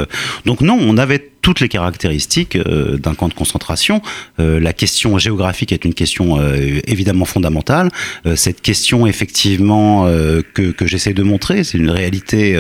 donc 0.45 0.61
non, 0.61 0.79
on 0.81 0.97
avait 0.97 1.31
toutes 1.47 1.61
les 1.61 1.69
caractéristiques 1.69 2.57
euh, 2.57 2.97
d'un 2.99 3.15
camp 3.15 3.29
de 3.29 3.35
concentration. 3.35 4.03
Euh, 4.41 4.59
la 4.59 4.73
question 4.73 5.17
géographique 5.17 5.71
est 5.71 5.85
une 5.85 5.95
question 5.95 6.41
euh, 6.41 6.81
évidemment 6.89 7.25
fondamentale. 7.25 7.91
cette 8.35 8.63
question, 8.63 9.07
effectivement, 9.07 10.07
que, 10.55 10.73
que 10.73 10.87
j'essaie 10.87 11.13
de 11.13 11.23
montrer, 11.23 11.63
c'est 11.63 11.79
une 11.79 11.91
réalité 11.91 12.59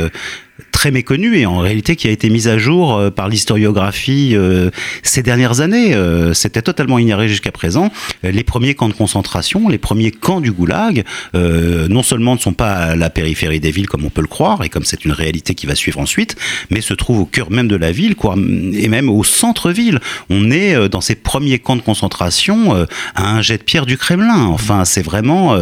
très 0.77 0.91
méconnue 0.91 1.39
et 1.39 1.47
en 1.47 1.57
réalité 1.57 1.97
qui 1.97 2.07
a 2.07 2.11
été 2.11 2.29
mise 2.29 2.49
à 2.49 2.59
jour 2.59 2.95
euh, 2.95 3.11
par 3.11 3.31
l'historiographie 3.31 4.33
euh, 4.35 4.69
ces 5.03 5.23
dernières 5.23 5.63
années. 5.63 5.95
Euh, 5.95 6.35
c'était 6.35 6.61
totalement 6.61 6.99
ignoré 6.99 7.29
jusqu'à 7.29 7.51
présent. 7.51 7.91
Les 8.23 8.45
premiers 8.45 8.75
camps 8.75 8.91
de 8.91 8.93
concentration, 8.93 9.71
les 9.71 9.79
premiers 9.79 10.11
camps 10.11 10.43
du 10.43 10.53
goulag, 10.53 11.05
non 11.35 12.03
seulement 12.03 12.35
ne 12.35 12.41
sont 12.41 12.53
pas 12.53 12.73
à 12.73 12.97
la 12.97 13.09
périphérie 13.09 13.59
des 13.59 13.71
villes 13.71 13.89
comme 13.89 14.05
on 14.05 14.11
peut 14.11 14.21
le 14.21 14.27
croire 14.27 14.63
et 14.65 14.69
comme 14.69 14.85
c'est 14.85 15.07
une 15.07 15.13
réalité 15.13 15.55
qui 15.55 15.67
va 15.67 15.75
suivre 15.75 15.99
ensuite, 15.99 16.37
mais 16.71 16.83
se 16.83 16.93
trouvent 16.93 17.21
au 17.21 17.25
cœur 17.25 17.51
même 17.51 17.69
de 17.69 17.77
la 17.77 17.93
ville 17.93 18.15
quoi, 18.15 18.35
et 18.73 18.89
même 18.89 19.09
au 19.09 19.25
centre-ville. 19.25 20.01
On 20.29 20.51
est 20.51 20.89
dans 20.91 21.01
ces 21.01 21.15
premiers 21.15 21.59
camps 21.59 21.77
de 21.77 21.83
concentration 21.83 22.87
à 23.15 23.31
un 23.31 23.41
jet 23.41 23.59
de 23.59 23.63
pierre 23.63 23.87
du 23.87 23.97
Kremlin. 23.97 24.45
Enfin, 24.47 24.85
c'est 24.85 25.03
vraiment... 25.03 25.57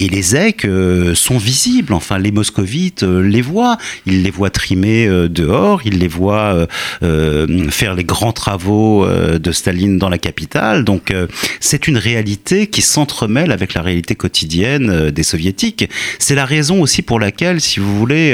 et 0.00 0.08
les 0.08 0.36
EC 0.36 0.66
sont 1.14 1.38
visibles. 1.38 1.92
Enfin, 1.92 2.18
les 2.18 2.32
moscovites 2.32 3.02
les 3.02 3.42
voient. 3.42 3.76
Ils 4.06 4.22
les 4.22 4.30
voit 4.30 4.50
trimer 4.54 5.06
euh, 5.06 5.28
dehors, 5.28 5.82
il 5.84 5.98
les 5.98 6.08
voit 6.08 6.54
euh, 6.54 6.66
euh, 7.02 7.68
faire 7.68 7.94
les 7.94 8.04
grands 8.04 8.32
travaux 8.32 9.06
de 9.06 9.52
Staline 9.52 9.98
dans 9.98 10.08
la 10.08 10.18
capitale. 10.18 10.84
Donc 10.84 11.12
c'est 11.60 11.88
une 11.88 11.98
réalité 11.98 12.68
qui 12.68 12.80
s'entremêle 12.80 13.52
avec 13.52 13.74
la 13.74 13.82
réalité 13.82 14.14
quotidienne 14.14 15.10
des 15.10 15.22
soviétiques. 15.22 15.88
C'est 16.18 16.34
la 16.34 16.46
raison 16.46 16.80
aussi 16.80 17.02
pour 17.02 17.18
laquelle, 17.18 17.60
si 17.60 17.80
vous 17.80 17.98
voulez, 17.98 18.32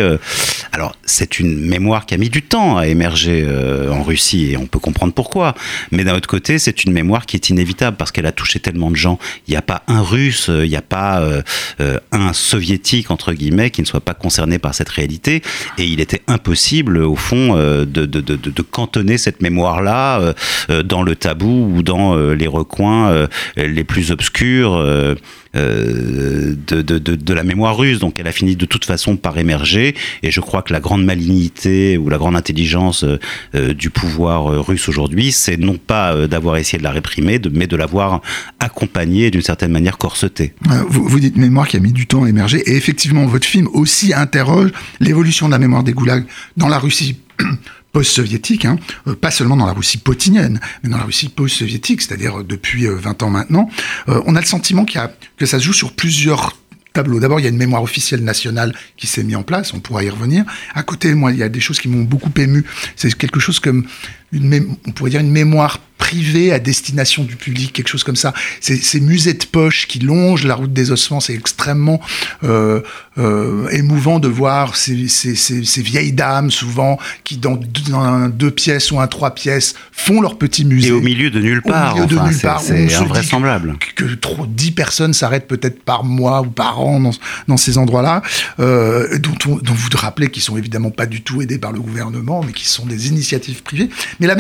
alors 0.72 0.94
c'est 1.04 1.40
une 1.40 1.58
mémoire 1.58 2.06
qui 2.06 2.14
a 2.14 2.18
mis 2.18 2.28
du 2.28 2.42
temps 2.42 2.76
à 2.76 2.86
émerger 2.86 3.46
en 3.90 4.02
Russie 4.02 4.52
et 4.52 4.56
on 4.56 4.66
peut 4.66 4.78
comprendre 4.78 5.14
pourquoi. 5.14 5.54
Mais 5.90 6.04
d'un 6.04 6.14
autre 6.14 6.28
côté, 6.28 6.58
c'est 6.58 6.84
une 6.84 6.92
mémoire 6.92 7.24
qui 7.24 7.36
est 7.36 7.48
inévitable 7.48 7.96
parce 7.96 8.12
qu'elle 8.12 8.26
a 8.26 8.32
touché 8.32 8.60
tellement 8.60 8.90
de 8.90 8.96
gens. 8.96 9.18
Il 9.48 9.52
n'y 9.52 9.56
a 9.56 9.62
pas 9.62 9.82
un 9.88 10.02
Russe, 10.02 10.50
il 10.50 10.68
n'y 10.68 10.76
a 10.76 10.82
pas 10.82 11.22
un 11.78 12.32
soviétique 12.32 13.10
entre 13.10 13.32
guillemets 13.32 13.70
qui 13.70 13.80
ne 13.80 13.86
soit 13.86 14.00
pas 14.00 14.14
concerné 14.14 14.58
par 14.58 14.74
cette 14.74 14.90
réalité. 14.90 15.42
Et 15.78 15.84
il 15.84 16.00
impossible, 16.26 16.98
au 16.98 17.16
fond, 17.16 17.56
euh, 17.56 17.84
de 17.84 18.62
cantonner 18.62 19.18
cette 19.18 19.42
mémoire-là 19.42 20.20
euh, 20.20 20.32
euh, 20.70 20.82
dans 20.82 21.02
le 21.02 21.14
tabou 21.16 21.72
ou 21.76 21.82
dans 21.82 22.16
les 22.16 22.46
recoins 22.46 23.28
les 23.56 23.84
plus 23.84 24.10
obscurs 24.10 24.72
euh, 25.56 26.54
de, 26.68 26.80
de, 26.80 26.98
de, 26.98 27.34
la 27.34 27.42
mémoire 27.42 27.76
russe. 27.76 27.98
Donc 27.98 28.20
elle 28.20 28.28
a 28.28 28.32
fini 28.32 28.54
de 28.54 28.66
toute 28.66 28.84
façon 28.84 29.16
par 29.16 29.36
émerger. 29.36 29.96
Et 30.22 30.30
je 30.30 30.40
crois 30.40 30.62
que 30.62 30.72
la 30.72 30.78
grande 30.78 31.04
malignité 31.04 31.98
ou 31.98 32.08
la 32.08 32.18
grande 32.18 32.36
intelligence 32.36 33.02
euh, 33.02 33.18
euh, 33.56 33.74
du 33.74 33.90
pouvoir 33.90 34.64
russe 34.64 34.88
aujourd'hui, 34.88 35.32
c'est 35.32 35.56
non 35.56 35.76
pas 35.76 36.28
d'avoir 36.28 36.56
essayé 36.56 36.78
de 36.78 36.84
la 36.84 36.92
réprimer, 36.92 37.40
mais 37.52 37.66
de 37.66 37.76
l'avoir 37.76 38.20
accompagnée 38.60 39.32
d'une 39.32 39.42
certaine 39.42 39.72
manière 39.72 39.98
corsetée. 39.98 40.54
Vous, 40.88 41.08
vous, 41.08 41.18
dites 41.18 41.36
mémoire 41.36 41.66
qui 41.66 41.76
a 41.76 41.80
mis 41.80 41.92
du 41.92 42.06
temps 42.06 42.24
à 42.24 42.28
émerger. 42.28 42.62
Et 42.70 42.76
effectivement, 42.76 43.26
votre 43.26 43.46
film 43.46 43.66
aussi 43.72 44.14
interroge 44.14 44.70
l'évolution 45.00 45.46
de 45.46 45.52
la 45.52 45.58
mémoire 45.58 45.82
des 45.82 45.92
goulags 45.92 46.26
dans 46.56 46.68
la 46.68 46.78
Russie 46.78 47.16
post-soviétique, 47.92 48.64
hein, 48.64 48.78
euh, 49.06 49.14
pas 49.14 49.30
seulement 49.30 49.56
dans 49.56 49.66
la 49.66 49.72
Russie 49.72 49.98
potinienne, 49.98 50.60
mais 50.82 50.90
dans 50.90 50.98
la 50.98 51.04
Russie 51.04 51.28
post-soviétique, 51.28 52.02
c'est-à-dire 52.02 52.40
euh, 52.40 52.44
depuis 52.44 52.86
20 52.86 53.22
euh, 53.22 53.26
ans 53.26 53.30
maintenant, 53.30 53.68
on 54.06 54.36
a 54.36 54.40
le 54.40 54.46
sentiment 54.46 54.84
a, 54.94 55.10
que 55.36 55.46
ça 55.46 55.58
se 55.58 55.64
joue 55.64 55.72
sur 55.72 55.92
plusieurs 55.92 56.56
tableaux. 56.92 57.20
D'abord, 57.20 57.40
il 57.40 57.44
y 57.44 57.46
a 57.46 57.50
une 57.50 57.56
mémoire 57.56 57.82
officielle 57.82 58.24
nationale 58.24 58.74
qui 58.96 59.06
s'est 59.06 59.22
mise 59.22 59.36
en 59.36 59.42
place, 59.42 59.72
on 59.72 59.80
pourra 59.80 60.02
y 60.02 60.10
revenir. 60.10 60.44
À 60.74 60.82
côté, 60.82 61.14
moi, 61.14 61.32
il 61.32 61.38
y 61.38 61.42
a 61.42 61.48
des 61.48 61.60
choses 61.60 61.80
qui 61.80 61.88
m'ont 61.88 62.02
beaucoup 62.02 62.32
ému. 62.36 62.64
C'est 62.96 63.14
quelque 63.14 63.40
chose 63.40 63.60
comme, 63.60 63.86
une 64.32 64.76
on 64.86 64.90
pourrait 64.92 65.10
dire 65.10 65.20
une 65.20 65.30
mémoire 65.30 65.78
privés 66.00 66.50
à 66.50 66.58
destination 66.58 67.22
du 67.22 67.36
public, 67.36 67.72
quelque 67.72 67.88
chose 67.88 68.02
comme 68.02 68.16
ça. 68.16 68.32
Ces, 68.60 69.00
musées 69.00 69.34
de 69.34 69.44
poche 69.44 69.86
qui 69.86 69.98
longent 69.98 70.44
la 70.44 70.54
route 70.54 70.72
des 70.72 70.90
ossements, 70.90 71.20
c'est 71.20 71.34
extrêmement 71.34 72.00
euh, 72.42 72.80
euh, 73.18 73.68
émouvant 73.68 74.18
de 74.18 74.26
voir 74.26 74.76
ces, 74.76 75.08
ces, 75.08 75.36
ces, 75.36 75.82
vieilles 75.82 76.12
dames, 76.12 76.50
souvent, 76.50 76.98
qui 77.22 77.36
dans, 77.36 77.60
dans 77.90 78.28
deux 78.28 78.50
pièces 78.50 78.90
ou 78.90 78.98
un 78.98 79.06
trois 79.06 79.34
pièces, 79.34 79.74
font 79.92 80.20
leur 80.22 80.38
petit 80.38 80.64
musée. 80.64 80.88
Et 80.88 80.92
au 80.92 81.02
milieu 81.02 81.30
de 81.30 81.38
nulle 81.38 81.62
part. 81.62 81.92
Au 81.92 81.94
milieu 81.96 82.06
de 82.06 82.18
nulle 82.18 82.38
part. 82.38 82.60
C'est 82.60 82.94
invraisemblable. 82.94 83.76
Que, 83.94 84.04
que, 84.04 84.14
trop, 84.14 84.46
dix 84.46 84.70
personnes 84.72 85.12
s'arrêtent 85.12 85.48
peut-être 85.48 85.82
par 85.82 86.02
mois 86.02 86.40
ou 86.40 86.50
par 86.50 86.80
an 86.80 86.98
dans, 86.98 87.12
dans 87.46 87.56
ces 87.58 87.76
endroits-là, 87.76 88.22
euh, 88.58 89.18
dont, 89.18 89.58
dont 89.62 89.74
vous 89.74 89.88
vous 89.90 89.98
rappelez 89.98 90.30
qu'ils 90.30 90.42
sont 90.42 90.56
évidemment 90.56 90.90
pas 90.90 91.06
du 91.06 91.20
tout 91.20 91.42
aidés 91.42 91.58
par 91.58 91.72
le 91.72 91.80
gouvernement, 91.80 92.42
mais 92.42 92.52
qui 92.52 92.66
sont 92.66 92.86
des 92.86 93.08
initiatives 93.08 93.62
privées. 93.62 93.90
Mais 94.18 94.26
là, 94.26 94.34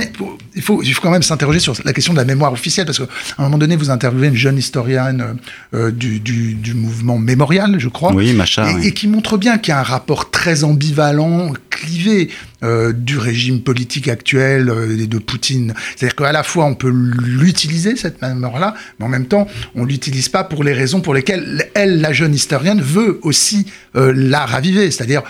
il 0.56 0.62
faut, 0.62 0.82
il 0.82 0.94
faut 0.94 1.02
quand 1.02 1.10
même 1.10 1.22
s'interroger 1.22 1.49
sur 1.58 1.74
la 1.84 1.92
question 1.92 2.12
de 2.12 2.18
la 2.18 2.24
mémoire 2.24 2.52
officielle, 2.52 2.86
parce 2.86 2.98
qu'à 2.98 3.06
un 3.38 3.42
moment 3.42 3.58
donné, 3.58 3.76
vous 3.76 3.90
interviewez 3.90 4.28
une 4.28 4.36
jeune 4.36 4.58
historienne 4.58 5.36
euh, 5.74 5.90
du, 5.90 6.20
du, 6.20 6.54
du, 6.54 6.74
mouvement 6.74 7.18
mémorial, 7.18 7.76
je 7.78 7.88
crois. 7.88 8.12
Oui. 8.12 8.36
Et, 8.82 8.86
et 8.86 8.92
qui 8.92 9.08
montre 9.08 9.38
bien 9.38 9.58
qu'il 9.58 9.72
y 9.72 9.74
a 9.74 9.80
un 9.80 9.84
rapport 9.84 10.30
très 10.30 10.64
ambivalent, 10.64 11.52
clivé 11.70 12.28
euh, 12.62 12.92
du 12.92 13.16
régime 13.16 13.62
politique 13.62 14.06
actuel 14.08 14.68
euh, 14.68 14.98
et 14.98 15.06
de 15.06 15.18
Poutine. 15.18 15.72
C'est-à-dire 15.96 16.14
qu'à 16.14 16.30
la 16.30 16.42
fois 16.42 16.66
on 16.66 16.74
peut 16.74 16.92
l'utiliser 16.92 17.96
cette 17.96 18.20
mémoire-là, 18.20 18.74
mais 18.98 19.06
en 19.06 19.08
même 19.08 19.24
temps 19.24 19.46
on 19.74 19.86
l'utilise 19.86 20.28
pas 20.28 20.44
pour 20.44 20.62
les 20.62 20.74
raisons 20.74 21.00
pour 21.00 21.14
lesquelles 21.14 21.70
elle, 21.74 22.02
la 22.02 22.12
jeune 22.12 22.34
historienne, 22.34 22.82
veut 22.82 23.18
aussi 23.22 23.64
euh, 23.96 24.12
la 24.14 24.46
raviver, 24.46 24.90
c'est-à-dire 24.90 25.22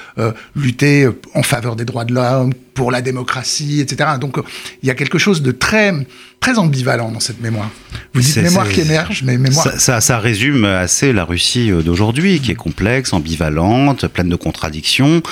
lutter 0.55 1.09
en 1.35 1.43
faveur 1.43 1.77
des 1.77 1.85
droits 1.85 2.05
de 2.05 2.15
l'homme, 2.15 2.53
pour 2.75 2.91
la 2.91 3.03
démocratie, 3.03 3.81
etc. 3.81 4.13
Donc 4.21 4.39
il 4.83 4.87
y 4.87 4.91
a 4.91 4.95
quelque 4.95 5.19
chose 5.19 5.43
de 5.43 5.53
très 5.53 5.93
très 6.41 6.59
ambivalent 6.59 7.13
dans 7.13 7.21
cette 7.21 7.41
mémoire. 7.41 7.71
Vous 8.15 8.23
dites 8.23 8.39
mémoire 8.39 8.69
qui 8.69 8.81
émerge, 8.81 9.23
mais 9.23 9.39
mémoire. 9.39 9.65
Ça, 9.65 9.79
ça, 9.79 10.01
ça, 10.01 10.19
résume 10.19 10.65
assez 10.65 11.13
la 11.13 11.25
Russie 11.25 11.71
d'aujourd'hui, 11.85 12.41
qui 12.41 12.51
est 12.51 12.57
complexe, 12.57 13.13
ambivalente, 13.13 14.07
pleine 14.09 14.29
de 14.29 14.37
contradictions. 14.37 15.23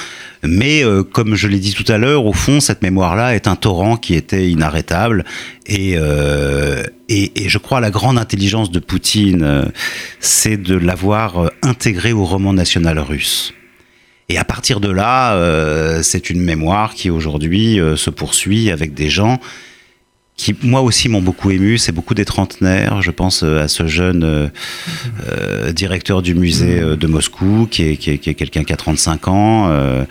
Mais 0.45 0.85
euh, 0.85 1.03
comme 1.03 1.35
je 1.35 1.49
l'ai 1.49 1.59
dit 1.59 1.75
tout 1.75 1.91
à 1.91 1.99
l'heure, 1.99 2.25
au 2.25 2.33
fond, 2.33 2.61
cette 2.61 2.83
mémoire-là 2.83 3.35
est 3.35 3.49
un 3.49 3.57
torrent 3.57 3.97
qui 3.97 4.15
était 4.15 4.49
inarrêtable. 4.49 5.25
Et, 5.67 5.95
euh, 5.97 6.85
et, 7.09 7.45
et, 7.45 7.49
je 7.49 7.59
crois 7.59 7.81
la 7.81 7.91
grande 7.91 8.19
intelligence 8.19 8.71
de 8.71 8.79
Poutine, 8.79 9.43
euh, 9.43 9.65
c'est 10.21 10.57
de 10.57 10.77
l'avoir 10.77 11.45
euh, 11.45 11.49
intégré 11.63 12.13
au 12.13 12.25
roman 12.25 12.53
national 12.53 12.99
russe. 12.99 13.55
Et 14.29 14.37
à 14.37 14.45
partir 14.45 14.81
de 14.81 14.91
là, 14.91 15.35
euh, 15.35 16.03
c'est 16.03 16.29
une 16.29 16.43
mémoire 16.43 16.95
qui 16.95 17.09
aujourd'hui 17.09 17.81
se 17.97 18.11
poursuit 18.11 18.71
avec 18.71 18.93
des 18.93 19.09
gens 19.09 19.41
qui 20.39 20.57
moi 20.63 20.81
aussi 20.81 21.11
m'ont 21.11 21.21
beaucoup 21.21 21.51
ému, 21.51 21.77
c'est 21.77 21.93
beaucoup 21.93 22.15
des 22.15 22.25
trentenaires. 22.25 23.03
Je 23.03 23.11
pense 23.11 23.43
à 23.43 23.69
ce 23.69 23.87
jeune 23.87 24.25
euh, 24.25 25.73
directeur 25.73 26.23
du 26.23 26.35
musée 26.35 26.81
de 26.81 27.07
Moscou, 27.07 27.69
qui 27.71 27.83
est, 27.83 27.97
qui 27.97 28.13
est, 28.13 28.19
qui 28.19 28.31
est 28.31 28.35
quelqu'un 28.35 28.65
qui 28.65 28.73
a 28.73 28.77
35 28.77 29.29
ans, 29.29 29.69
euh, 29.69 30.05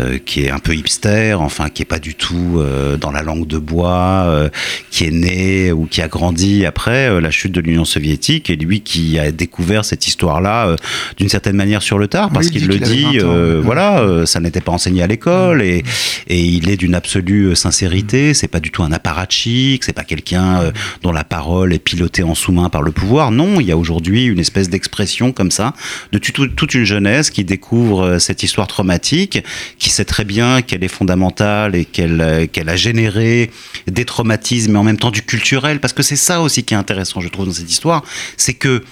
euh, 0.00 0.18
qui 0.18 0.44
est 0.44 0.50
un 0.50 0.58
peu 0.58 0.74
hipster, 0.74 1.34
enfin 1.34 1.68
qui 1.68 1.82
est 1.82 1.86
pas 1.86 1.98
du 1.98 2.14
tout 2.14 2.56
euh, 2.56 2.96
dans 2.96 3.10
la 3.10 3.22
langue 3.22 3.46
de 3.46 3.58
bois, 3.58 4.24
euh, 4.26 4.48
qui 4.90 5.04
est 5.04 5.10
né 5.10 5.72
ou 5.72 5.86
qui 5.86 6.02
a 6.02 6.08
grandi 6.08 6.66
après 6.66 7.08
euh, 7.08 7.20
la 7.20 7.30
chute 7.30 7.52
de 7.52 7.60
l'Union 7.60 7.84
soviétique, 7.84 8.50
et 8.50 8.56
lui 8.56 8.80
qui 8.80 9.18
a 9.18 9.30
découvert 9.30 9.84
cette 9.84 10.06
histoire-là 10.06 10.68
euh, 10.68 10.76
d'une 11.16 11.28
certaine 11.28 11.56
manière 11.56 11.82
sur 11.82 11.98
le 11.98 12.08
tard, 12.08 12.30
parce 12.30 12.48
qu'il 12.48 12.66
le 12.66 12.78
dit, 12.78 13.18
voilà, 13.62 14.24
ça 14.26 14.40
n'était 14.40 14.60
pas 14.60 14.72
enseigné 14.72 15.02
à 15.02 15.06
l'école, 15.06 15.62
et, 15.62 15.84
et 16.28 16.40
il 16.40 16.68
est 16.70 16.76
d'une 16.76 16.94
absolue 16.94 17.54
sincérité. 17.54 18.34
C'est 18.34 18.48
pas 18.48 18.60
du 18.60 18.70
tout 18.70 18.82
un 18.82 18.92
apparatchik, 18.92 19.84
c'est 19.84 19.92
pas 19.92 20.04
quelqu'un 20.04 20.72
dont 21.02 21.12
la 21.12 21.24
parole 21.24 21.72
est 21.72 21.78
pilotée 21.78 22.22
en 22.22 22.34
sous-main 22.34 22.68
par 22.68 22.82
le 22.82 22.92
pouvoir. 22.92 23.30
Non, 23.30 23.60
il 23.60 23.66
y 23.66 23.72
a 23.72 23.76
aujourd'hui 23.76 24.24
une 24.24 24.38
espèce 24.38 24.68
d'expression 24.68 25.32
comme 25.32 25.50
ça 25.50 25.74
de 26.12 26.18
toute 26.18 26.74
une 26.74 26.84
jeunesse 26.84 27.30
qui 27.30 27.44
découvre 27.44 28.18
cette 28.18 28.42
histoire 28.42 28.66
traumatique 28.66 29.42
qui 29.78 29.83
sait 29.90 30.04
très 30.04 30.24
bien 30.24 30.62
qu'elle 30.62 30.84
est 30.84 30.88
fondamentale 30.88 31.74
et 31.74 31.84
qu'elle 31.84 32.20
euh, 32.20 32.46
qu'elle 32.46 32.68
a 32.68 32.76
généré 32.76 33.50
des 33.86 34.04
traumatismes, 34.04 34.72
mais 34.72 34.78
en 34.78 34.84
même 34.84 34.98
temps 34.98 35.10
du 35.10 35.22
culturel, 35.22 35.80
parce 35.80 35.92
que 35.92 36.02
c'est 36.02 36.16
ça 36.16 36.40
aussi 36.40 36.64
qui 36.64 36.74
est 36.74 36.76
intéressant, 36.76 37.20
je 37.20 37.28
trouve, 37.28 37.46
dans 37.46 37.52
cette 37.52 37.70
histoire, 37.70 38.04
c'est 38.36 38.54
que 38.54 38.82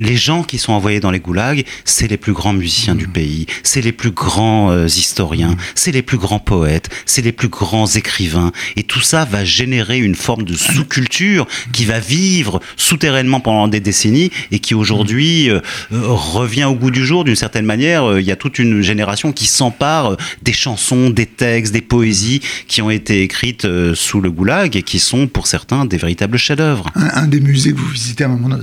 les 0.00 0.16
gens 0.16 0.42
qui 0.42 0.58
sont 0.58 0.72
envoyés 0.72 1.00
dans 1.00 1.10
les 1.10 1.20
goulags, 1.20 1.64
c'est 1.84 2.08
les 2.08 2.16
plus 2.16 2.32
grands 2.32 2.52
musiciens 2.52 2.94
mmh. 2.94 2.98
du 2.98 3.08
pays, 3.08 3.46
c'est 3.62 3.80
les 3.80 3.92
plus 3.92 4.10
grands 4.10 4.70
euh, 4.70 4.86
historiens, 4.86 5.52
mmh. 5.52 5.58
c'est 5.74 5.92
les 5.92 6.02
plus 6.02 6.18
grands 6.18 6.38
poètes, 6.38 6.88
c'est 7.06 7.22
les 7.22 7.32
plus 7.32 7.48
grands 7.48 7.86
écrivains. 7.86 8.52
Et 8.76 8.82
tout 8.82 9.00
ça 9.00 9.24
va 9.24 9.44
générer 9.44 9.98
une 9.98 10.14
forme 10.14 10.44
de 10.44 10.54
sous-culture 10.54 11.46
qui 11.72 11.84
va 11.84 11.98
vivre 11.98 12.60
souterrainement 12.76 13.40
pendant 13.40 13.68
des 13.68 13.80
décennies 13.80 14.30
et 14.50 14.58
qui 14.58 14.74
aujourd'hui 14.74 15.50
euh, 15.50 15.60
euh, 15.92 16.02
revient 16.08 16.64
au 16.64 16.74
goût 16.74 16.90
du 16.90 17.04
jour 17.04 17.24
d'une 17.24 17.36
certaine 17.36 17.64
manière. 17.64 18.04
Euh, 18.04 18.20
il 18.20 18.26
y 18.26 18.32
a 18.32 18.36
toute 18.36 18.58
une 18.58 18.82
génération 18.82 19.32
qui 19.32 19.46
s'empare 19.46 20.16
des 20.42 20.52
chansons, 20.52 21.10
des 21.10 21.26
textes, 21.26 21.72
des 21.72 21.80
poésies 21.80 22.40
qui 22.68 22.82
ont 22.82 22.90
été 22.90 23.22
écrites 23.22 23.66
sous 23.94 24.20
le 24.20 24.30
goulag 24.30 24.76
et 24.76 24.82
qui 24.82 24.98
sont 24.98 25.26
pour 25.26 25.46
certains 25.46 25.84
des 25.84 25.96
véritables 25.96 26.38
chefs-d'œuvre. 26.38 26.90
Un, 26.94 27.22
un, 27.22 27.26
des 27.26 27.40
musées 27.40 27.72
que 27.72 27.78
vous 27.78 27.88
visitez 27.88 28.24
à 28.24 28.28
un 28.28 28.36
moment 28.36 28.56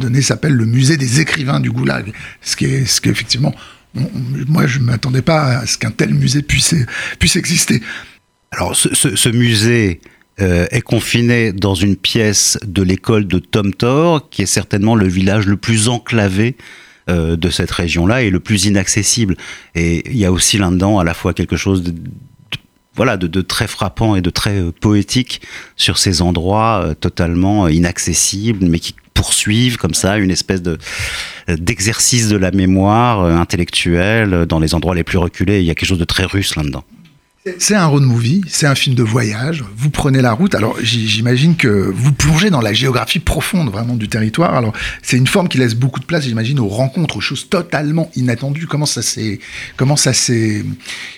donné 0.00 0.22
s'appelle 0.22 0.52
le 0.52 0.66
musée 0.74 0.96
des 0.96 1.20
écrivains 1.20 1.60
du 1.60 1.70
Goulag. 1.70 2.12
Ce 2.42 2.56
qui 2.56 2.66
est, 2.66 2.84
ce 2.84 3.00
qui 3.00 3.08
effectivement, 3.08 3.54
moi, 4.48 4.66
je 4.66 4.80
ne 4.80 4.84
m'attendais 4.84 5.22
pas 5.22 5.58
à 5.58 5.66
ce 5.66 5.78
qu'un 5.78 5.90
tel 5.90 6.14
musée 6.14 6.42
puisse, 6.42 6.74
puisse 7.18 7.36
exister. 7.36 7.80
Alors, 8.50 8.74
ce, 8.76 9.28
musée 9.28 10.00
euh, 10.40 10.66
est 10.70 10.80
confiné 10.80 11.52
dans 11.52 11.74
une 11.74 11.96
pièce 11.96 12.58
de 12.66 12.82
l'école 12.82 13.26
de 13.26 13.38
Tom 13.38 13.72
Tor, 13.72 14.28
qui 14.30 14.42
est 14.42 14.46
certainement 14.46 14.96
le 14.96 15.06
village 15.06 15.46
le 15.46 15.56
plus 15.56 15.88
enclavé 15.88 16.56
euh, 17.08 17.36
de 17.36 17.50
cette 17.50 17.70
région-là 17.70 18.22
et 18.22 18.30
le 18.30 18.40
plus 18.40 18.64
inaccessible. 18.64 19.36
Et 19.74 20.08
il 20.10 20.16
y 20.16 20.24
a 20.24 20.32
aussi 20.32 20.58
là-dedans 20.58 20.98
à 20.98 21.04
la 21.04 21.14
fois 21.14 21.34
quelque 21.34 21.56
chose 21.56 21.82
de, 21.82 21.94
voilà, 22.96 23.16
de, 23.16 23.40
très 23.42 23.68
frappant 23.68 24.16
et 24.16 24.22
de 24.22 24.30
très 24.30 24.60
euh, 24.60 24.72
poétique 24.72 25.40
sur 25.76 25.98
ces 25.98 26.22
endroits 26.22 26.94
totalement 27.00 27.68
inaccessibles, 27.68 28.66
mais 28.66 28.80
qui 28.80 28.94
poursuivent 29.24 29.78
comme 29.78 29.94
ça 29.94 30.18
une 30.18 30.30
espèce 30.30 30.60
de 30.60 30.76
d'exercice 31.48 32.28
de 32.28 32.36
la 32.36 32.50
mémoire 32.50 33.20
euh, 33.20 33.34
intellectuelle 33.36 34.44
dans 34.46 34.58
les 34.58 34.74
endroits 34.74 34.94
les 34.94 35.04
plus 35.04 35.18
reculés. 35.18 35.60
Il 35.60 35.66
y 35.66 35.70
a 35.70 35.74
quelque 35.74 35.88
chose 35.88 35.98
de 35.98 36.04
très 36.04 36.24
russe 36.24 36.56
là-dedans. 36.56 36.84
C'est 37.58 37.74
un 37.74 37.84
road 37.84 38.02
movie, 38.04 38.40
c'est 38.48 38.66
un 38.66 38.74
film 38.74 38.96
de 38.96 39.02
voyage. 39.02 39.64
Vous 39.76 39.90
prenez 39.90 40.22
la 40.22 40.32
route. 40.32 40.54
Alors 40.54 40.78
j'imagine 40.82 41.56
que 41.56 41.68
vous 41.68 42.10
plongez 42.10 42.48
dans 42.48 42.62
la 42.62 42.72
géographie 42.72 43.18
profonde 43.18 43.70
vraiment 43.70 43.96
du 43.96 44.08
territoire. 44.08 44.54
Alors 44.54 44.72
c'est 45.02 45.18
une 45.18 45.26
forme 45.26 45.48
qui 45.48 45.58
laisse 45.58 45.74
beaucoup 45.74 46.00
de 46.00 46.06
place, 46.06 46.24
j'imagine, 46.24 46.58
aux 46.58 46.68
rencontres, 46.68 47.18
aux 47.18 47.20
choses 47.20 47.50
totalement 47.50 48.10
inattendues. 48.16 48.66
Comment 48.66 48.86
ça 48.86 49.02
s'est, 49.02 49.40
comment 49.76 49.96
ça 49.96 50.14
s'est, 50.14 50.64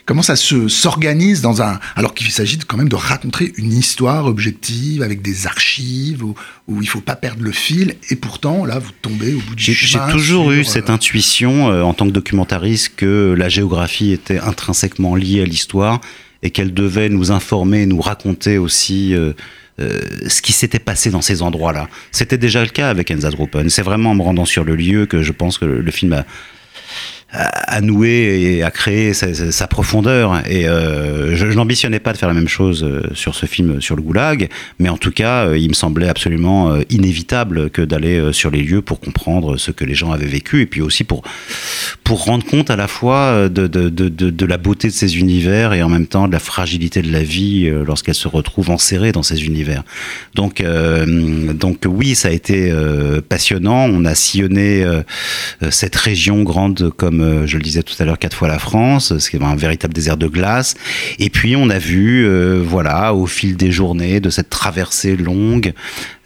comment 0.05 0.23
ça 0.23 0.35
se 0.35 0.67
s'organise 0.67 1.43
dans 1.43 1.63
un, 1.63 1.79
alors 1.95 2.13
qu'il 2.13 2.29
s'agit 2.33 2.59
quand 2.59 2.77
même 2.77 2.89
de 2.89 2.97
raconter 2.97 3.53
une 3.57 3.73
histoire 3.73 4.27
objective 4.27 5.03
avec 5.03 5.23
des 5.23 5.47
archives 5.47 6.25
où, 6.25 6.35
où 6.67 6.83
il 6.83 6.89
faut 6.89 7.01
pas 7.01 7.15
perdre 7.15 7.45
le 7.45 7.53
fil. 7.53 7.95
Et 8.11 8.17
pourtant 8.17 8.65
là, 8.65 8.81
vous 8.81 8.91
tombez 9.01 9.33
au 9.33 9.41
bout 9.43 9.55
du 9.55 9.73
chemin. 9.73 10.09
J'ai 10.09 10.13
toujours 10.13 10.51
eu 10.51 10.63
euh... 10.63 10.65
cette 10.65 10.91
intuition 10.91 11.71
euh, 11.71 11.83
en 11.83 11.95
tant 11.95 12.05
que 12.05 12.13
documentariste 12.13 12.97
que 12.97 13.33
la 13.39 13.49
géographie 13.49 14.11
était 14.11 14.41
intrinsèquement 14.41 15.15
liée 15.15 15.43
à 15.43 15.45
l'histoire 15.45 16.01
et 16.47 16.51
qu'elle 16.51 16.73
devait 16.73 17.09
nous 17.09 17.33
informer, 17.33 17.87
nous 17.87 18.01
raconter 18.01 18.57
aussi 18.57 19.15
euh, 19.15 19.33
euh, 19.81 20.01
ce 20.29 20.41
qui 20.41 20.53
s'était 20.53 20.79
passé 20.79 21.11
dans 21.11 21.21
ces 21.21 21.43
endroits-là. 21.43 21.89
C'était 22.13 22.39
déjà 22.39 22.63
le 22.63 22.71
cas 22.71 22.89
avec 22.89 23.11
Enzadrupen. 23.11 23.69
C'est 23.69 23.83
vraiment 23.83 24.13
en 24.13 24.15
me 24.15 24.23
rendant 24.23 24.45
sur 24.45 24.63
le 24.63 24.77
lieu 24.77 25.07
que 25.07 25.23
je 25.23 25.33
pense 25.33 25.59
que 25.59 25.65
le 25.65 25.91
film 25.91 26.13
a, 26.13 26.25
à 27.33 27.81
nouer 27.81 28.41
et 28.41 28.63
à 28.63 28.71
créer 28.71 29.13
sa, 29.13 29.67
profondeur. 29.67 30.43
Et 30.49 30.69
euh, 30.69 31.35
je, 31.35 31.47
n'ambitionnais 31.47 31.99
pas 31.99 32.13
de 32.13 32.19
faire 32.19 32.29
la 32.29 32.35
même 32.35 32.49
chose 32.49 32.85
euh, 32.85 33.03
sur 33.15 33.35
ce 33.35 33.47
film 33.47 33.81
sur 33.81 33.97
le 33.97 34.03
goulag, 34.03 34.49
mais 34.79 34.89
en 34.89 34.97
tout 34.97 35.11
cas, 35.11 35.47
euh, 35.47 35.59
il 35.59 35.69
me 35.69 35.75
semblait 35.75 36.09
absolument 36.09 36.77
inévitable 36.89 37.69
que 37.71 37.83
d'aller 37.83 38.33
sur 38.33 38.51
les 38.51 38.63
lieux 38.63 38.81
pour 38.81 39.01
comprendre 39.01 39.57
ce 39.57 39.71
que 39.71 39.85
les 39.85 39.95
gens 39.95 40.13
avaient 40.13 40.27
vécu 40.27 40.63
et 40.63 40.67
puis 40.67 40.81
aussi 40.81 41.05
pour, 41.05 41.23
pour 42.05 42.25
rendre 42.25 42.47
compte 42.47 42.71
à 42.71 42.77
la 42.77 42.87
fois 42.87 43.49
de, 43.49 43.67
de, 43.67 43.89
de, 43.89 44.47
la 44.47 44.57
beauté 44.57 44.89
de 44.89 44.93
ces 44.93 45.19
univers 45.19 45.73
et 45.73 45.83
en 45.83 45.89
même 45.89 46.07
temps 46.07 46.29
de 46.29 46.33
la 46.33 46.39
fragilité 46.39 47.03
de 47.03 47.11
la 47.11 47.23
vie 47.23 47.71
lorsqu'elle 47.85 48.15
se 48.15 48.29
retrouve 48.29 48.71
enserrée 48.71 49.13
dans 49.13 49.23
ces 49.23 49.45
univers. 49.45 49.83
Donc, 50.35 50.63
donc 51.55 51.79
oui, 51.87 52.15
ça 52.15 52.29
a 52.29 52.31
été 52.31 52.73
passionnant. 53.29 53.87
On 53.87 54.05
a 54.05 54.15
sillonné 54.15 54.87
cette 55.71 55.97
région 55.97 56.43
grande 56.43 56.91
comme 56.97 57.16
comme 57.17 57.47
je 57.47 57.57
le 57.57 57.63
disais 57.63 57.83
tout 57.83 57.95
à 57.99 58.05
l'heure, 58.05 58.19
quatre 58.19 58.37
fois 58.37 58.49
la 58.49 58.59
France, 58.59 59.17
c'est 59.19 59.43
un 59.43 59.57
véritable 59.57 59.95
désert 59.95 60.17
de 60.17 60.27
glace. 60.27 60.75
Et 61.19 61.31
puis 61.31 61.57
on 61.57 61.71
a 61.71 61.79
vu, 61.79 62.29
voilà, 62.63 63.15
au 63.15 63.27
fil 63.27 63.57
des 63.57 63.73
journées 63.73 64.21
de 64.21 64.31
cette 64.31 64.51
traversée 64.51 65.17
longue, 65.17 65.73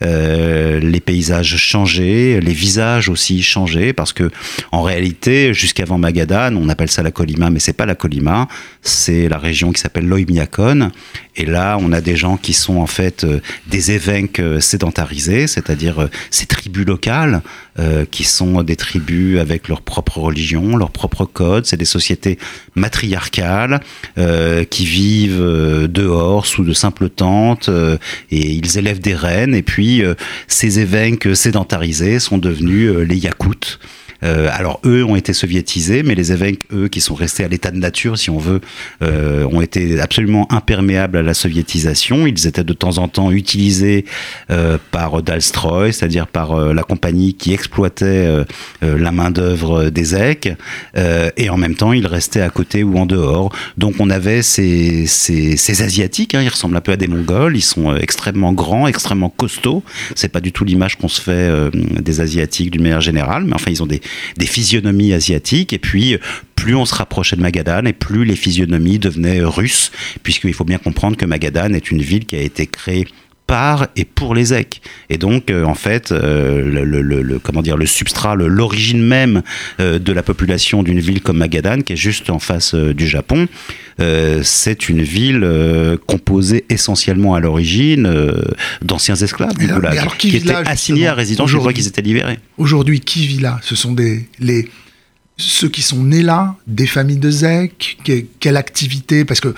les 0.00 1.00
paysages 1.04 1.56
changer, 1.56 2.40
les 2.40 2.52
visages 2.52 3.08
aussi 3.08 3.42
changer, 3.42 3.92
parce 3.92 4.12
que 4.12 4.30
en 4.72 4.82
réalité, 4.82 5.54
jusqu'avant 5.54 5.98
Magadan, 5.98 6.56
on 6.56 6.68
appelle 6.68 6.90
ça 6.90 7.02
la 7.02 7.10
Colima, 7.10 7.50
mais 7.50 7.60
c'est 7.60 7.72
pas 7.72 7.86
la 7.86 7.94
Colima, 7.94 8.48
c'est 8.82 9.28
la 9.28 9.38
région 9.38 9.72
qui 9.72 9.80
s'appelle 9.80 10.06
l'Oymyakon. 10.06 10.90
Et 11.36 11.46
là, 11.46 11.78
on 11.80 11.92
a 11.92 12.00
des 12.00 12.16
gens 12.16 12.36
qui 12.36 12.52
sont 12.52 12.78
en 12.78 12.86
fait 12.86 13.24
des 13.68 13.92
évêques 13.92 14.42
sédentarisés, 14.58 15.46
c'est-à-dire 15.46 16.08
ces 16.30 16.46
tribus 16.46 16.84
locales 16.84 17.42
euh, 17.78 18.04
qui 18.04 18.24
sont 18.24 18.62
des 18.62 18.76
tribus 18.76 19.38
avec 19.38 19.68
leur 19.68 19.80
propre 19.80 20.18
religion, 20.18 20.76
leur 20.80 20.90
propre 20.90 21.24
code. 21.24 21.66
C'est 21.66 21.76
des 21.76 21.84
sociétés 21.84 22.38
matriarcales 22.74 23.80
euh, 24.18 24.64
qui 24.64 24.84
vivent 24.84 25.40
euh, 25.40 25.86
dehors 25.86 26.46
sous 26.46 26.64
de 26.64 26.72
simples 26.72 27.08
tentes 27.08 27.70
et 28.30 28.52
ils 28.52 28.78
élèvent 28.78 29.00
des 29.00 29.14
reines. 29.14 29.54
Et 29.54 29.62
puis 29.62 30.02
ces 30.48 30.80
évêques 30.80 31.34
sédentarisés 31.34 32.18
sont 32.18 32.38
devenus 32.38 32.90
les 32.90 33.16
Yakoutes. 33.16 33.78
Euh, 34.22 34.48
alors 34.52 34.80
eux 34.84 35.04
ont 35.04 35.16
été 35.16 35.32
soviétisés, 35.32 36.02
mais 36.02 36.14
les 36.14 36.32
évêques, 36.32 36.62
eux, 36.72 36.88
qui 36.88 37.00
sont 37.00 37.14
restés 37.14 37.44
à 37.44 37.48
l'état 37.48 37.70
de 37.70 37.78
nature, 37.78 38.18
si 38.18 38.30
on 38.30 38.38
veut, 38.38 38.60
euh, 39.02 39.44
ont 39.46 39.60
été 39.60 40.00
absolument 40.00 40.50
imperméables 40.52 41.18
à 41.18 41.22
la 41.22 41.34
soviétisation. 41.34 42.26
Ils 42.26 42.46
étaient 42.46 42.64
de 42.64 42.72
temps 42.72 42.98
en 42.98 43.08
temps 43.08 43.30
utilisés 43.30 44.04
euh, 44.50 44.78
par 44.90 45.22
Dalstroy, 45.22 45.92
c'est-à-dire 45.92 46.26
par 46.26 46.56
la 46.72 46.82
compagnie 46.82 47.34
qui 47.34 47.52
exploitait 47.52 48.28
la 48.82 49.12
main 49.12 49.30
d'œuvre 49.30 49.90
des 49.90 50.14
EK, 50.14 50.54
et 51.36 51.50
en 51.50 51.56
même 51.56 51.74
temps 51.74 51.92
ils 51.92 52.06
restaient 52.06 52.40
à 52.40 52.50
côté 52.50 52.82
ou 52.82 52.98
en 52.98 53.06
dehors. 53.06 53.54
Donc 53.76 53.94
on 53.98 54.10
avait 54.10 54.42
ces, 54.42 55.06
ces, 55.06 55.56
ces 55.56 55.82
asiatiques, 55.82 56.34
hein, 56.34 56.42
ils 56.42 56.48
ressemblent 56.48 56.76
un 56.76 56.80
peu 56.80 56.92
à 56.92 56.96
des 56.96 57.06
Mongols, 57.06 57.56
ils 57.56 57.62
sont 57.62 57.94
extrêmement 57.96 58.52
grands, 58.52 58.86
extrêmement 58.86 59.30
costauds. 59.30 59.82
C'est 60.14 60.28
pas 60.28 60.40
du 60.40 60.52
tout 60.52 60.64
l'image 60.64 60.96
qu'on 60.96 61.08
se 61.08 61.20
fait 61.20 61.70
des 62.00 62.20
asiatiques 62.20 62.70
d'une 62.70 62.82
manière 62.82 63.00
générale, 63.00 63.44
mais 63.44 63.54
enfin 63.54 63.70
ils 63.70 63.82
ont 63.82 63.86
des, 63.86 64.00
des 64.36 64.46
physionomies 64.46 65.12
asiatiques. 65.12 65.72
Et 65.72 65.78
puis, 65.78 66.18
plus 66.56 66.74
on 66.74 66.84
se 66.84 66.94
rapprochait 66.94 67.36
de 67.36 67.42
Magadan 67.42 67.84
et 67.86 67.92
plus 67.92 68.24
les 68.24 68.36
physionomies 68.36 68.98
devenaient 68.98 69.42
russes, 69.42 69.90
puisqu'il 70.22 70.54
faut 70.54 70.64
bien 70.64 70.78
comprendre 70.78 71.16
que 71.16 71.24
Magadan 71.24 71.72
est 71.72 71.90
une 71.90 72.02
ville 72.02 72.26
qui 72.26 72.36
a 72.36 72.40
été 72.40 72.66
créée 72.66 73.06
par 73.50 73.88
et 73.96 74.04
pour 74.04 74.36
les 74.36 74.54
EC. 74.54 74.80
Et 75.08 75.18
donc, 75.18 75.50
euh, 75.50 75.64
en 75.64 75.74
fait, 75.74 76.12
euh, 76.12 76.84
le, 76.84 77.38
comment 77.40 77.62
dire, 77.62 77.76
le 77.76 77.84
substrat, 77.84 78.36
l'origine 78.36 79.02
même 79.02 79.42
euh, 79.80 79.98
de 79.98 80.12
la 80.12 80.22
population 80.22 80.84
d'une 80.84 81.00
ville 81.00 81.20
comme 81.20 81.38
Magadan, 81.38 81.80
qui 81.80 81.94
est 81.94 81.96
juste 81.96 82.30
en 82.30 82.38
face 82.38 82.76
du 82.76 83.08
Japon, 83.08 83.48
c'est 84.42 84.88
une 84.88 85.02
ville 85.02 85.46
composée 86.06 86.64
essentiellement 86.70 87.34
à 87.34 87.40
l'origine 87.40 88.10
d'anciens 88.80 89.14
esclaves 89.14 89.52
du 89.58 89.68
qui, 90.16 90.36
étaient 90.36 90.54
assignés 90.54 91.08
à 91.08 91.12
résidence 91.12 91.50
je 91.50 91.58
crois 91.58 91.74
qu'ils 91.74 91.86
étaient 91.86 92.00
libérés. 92.00 92.38
Aujourd'hui, 92.56 93.00
qui 93.00 93.26
vit 93.26 93.40
là 93.40 93.60
Ce 93.62 93.76
sont 93.76 93.92
des 93.92 94.26
les 94.38 94.70
ceux 95.36 95.68
qui 95.68 95.82
sont 95.82 96.02
nés 96.02 96.22
là, 96.22 96.56
des 96.66 96.86
familles 96.86 97.18
de 97.18 97.30
ZEC, 97.30 97.98
quelle 98.38 98.56
activité? 98.56 99.24
Parce 99.24 99.40
que 99.40 99.54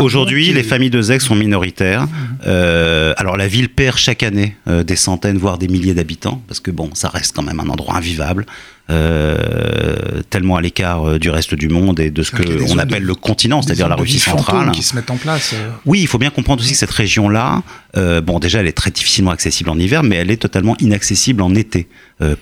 Aujourd'hui, 0.00 0.52
les 0.52 0.62
familles 0.62 0.90
de 0.90 1.00
ZEC 1.00 1.20
sont 1.22 1.34
minoritaires. 1.34 2.04
Mmh. 2.04 2.26
Euh, 2.46 3.14
alors 3.16 3.36
la 3.36 3.48
ville 3.48 3.68
perd 3.68 3.96
chaque 3.96 4.22
année 4.22 4.56
euh, 4.68 4.84
des 4.84 4.96
centaines, 4.96 5.38
voire 5.38 5.58
des 5.58 5.68
milliers 5.68 5.94
d'habitants, 5.94 6.42
parce 6.46 6.60
que 6.60 6.70
bon, 6.70 6.90
ça 6.94 7.08
reste 7.08 7.34
quand 7.34 7.42
même 7.42 7.60
un 7.60 7.68
endroit 7.68 7.96
invivable. 7.96 8.46
Euh, 8.88 10.22
tellement 10.30 10.54
à 10.54 10.60
l'écart 10.60 11.18
du 11.18 11.28
reste 11.28 11.56
du 11.56 11.68
monde 11.68 11.98
et 11.98 12.10
de 12.10 12.22
ce 12.22 12.30
qu'on 12.30 12.78
appelle 12.78 13.02
le 13.02 13.16
continent, 13.16 13.60
c'est-à-dire 13.60 13.88
la 13.88 13.96
Russie 13.96 14.20
centrale. 14.20 14.70
qui 14.70 14.84
se 14.84 14.94
mettent 14.94 15.10
en 15.10 15.16
place. 15.16 15.56
Oui, 15.86 15.98
il 16.02 16.06
faut 16.06 16.18
bien 16.18 16.30
comprendre 16.30 16.62
aussi 16.62 16.70
que 16.70 16.78
cette 16.78 16.92
région-là, 16.92 17.62
bon, 18.22 18.38
déjà, 18.38 18.60
elle 18.60 18.68
est 18.68 18.76
très 18.76 18.92
difficilement 18.92 19.32
accessible 19.32 19.70
en 19.70 19.78
hiver, 19.78 20.04
mais 20.04 20.14
elle 20.14 20.30
est 20.30 20.36
totalement 20.36 20.76
inaccessible 20.78 21.42
en 21.42 21.52
été, 21.56 21.88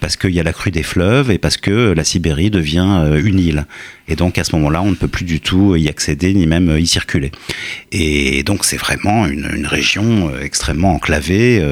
parce 0.00 0.18
qu'il 0.18 0.33
y 0.33 0.40
a 0.40 0.42
la 0.42 0.53
crue 0.53 0.70
des 0.70 0.83
fleuves 0.83 1.31
et 1.31 1.38
parce 1.38 1.57
que 1.57 1.94
la 1.96 2.05
Sibérie 2.05 2.50
devient 2.50 3.07
une 3.24 3.38
île. 3.38 3.66
Et 4.07 4.14
donc, 4.14 4.37
à 4.37 4.44
ce 4.44 4.55
moment-là, 4.57 4.83
on 4.83 4.90
ne 4.90 4.96
peut 4.96 5.09
plus 5.09 5.24
du 5.24 5.40
tout 5.40 5.77
y 5.77 5.88
accéder, 5.88 6.35
ni 6.35 6.46
même 6.46 6.77
y 6.79 6.87
circuler. 6.87 7.03
Et 7.92 8.42
donc, 8.42 8.64
c'est 8.64 8.76
vraiment 8.76 9.26
une, 9.26 9.66
région 9.66 10.30
extrêmement 10.40 10.94
enclavée, 10.94 11.62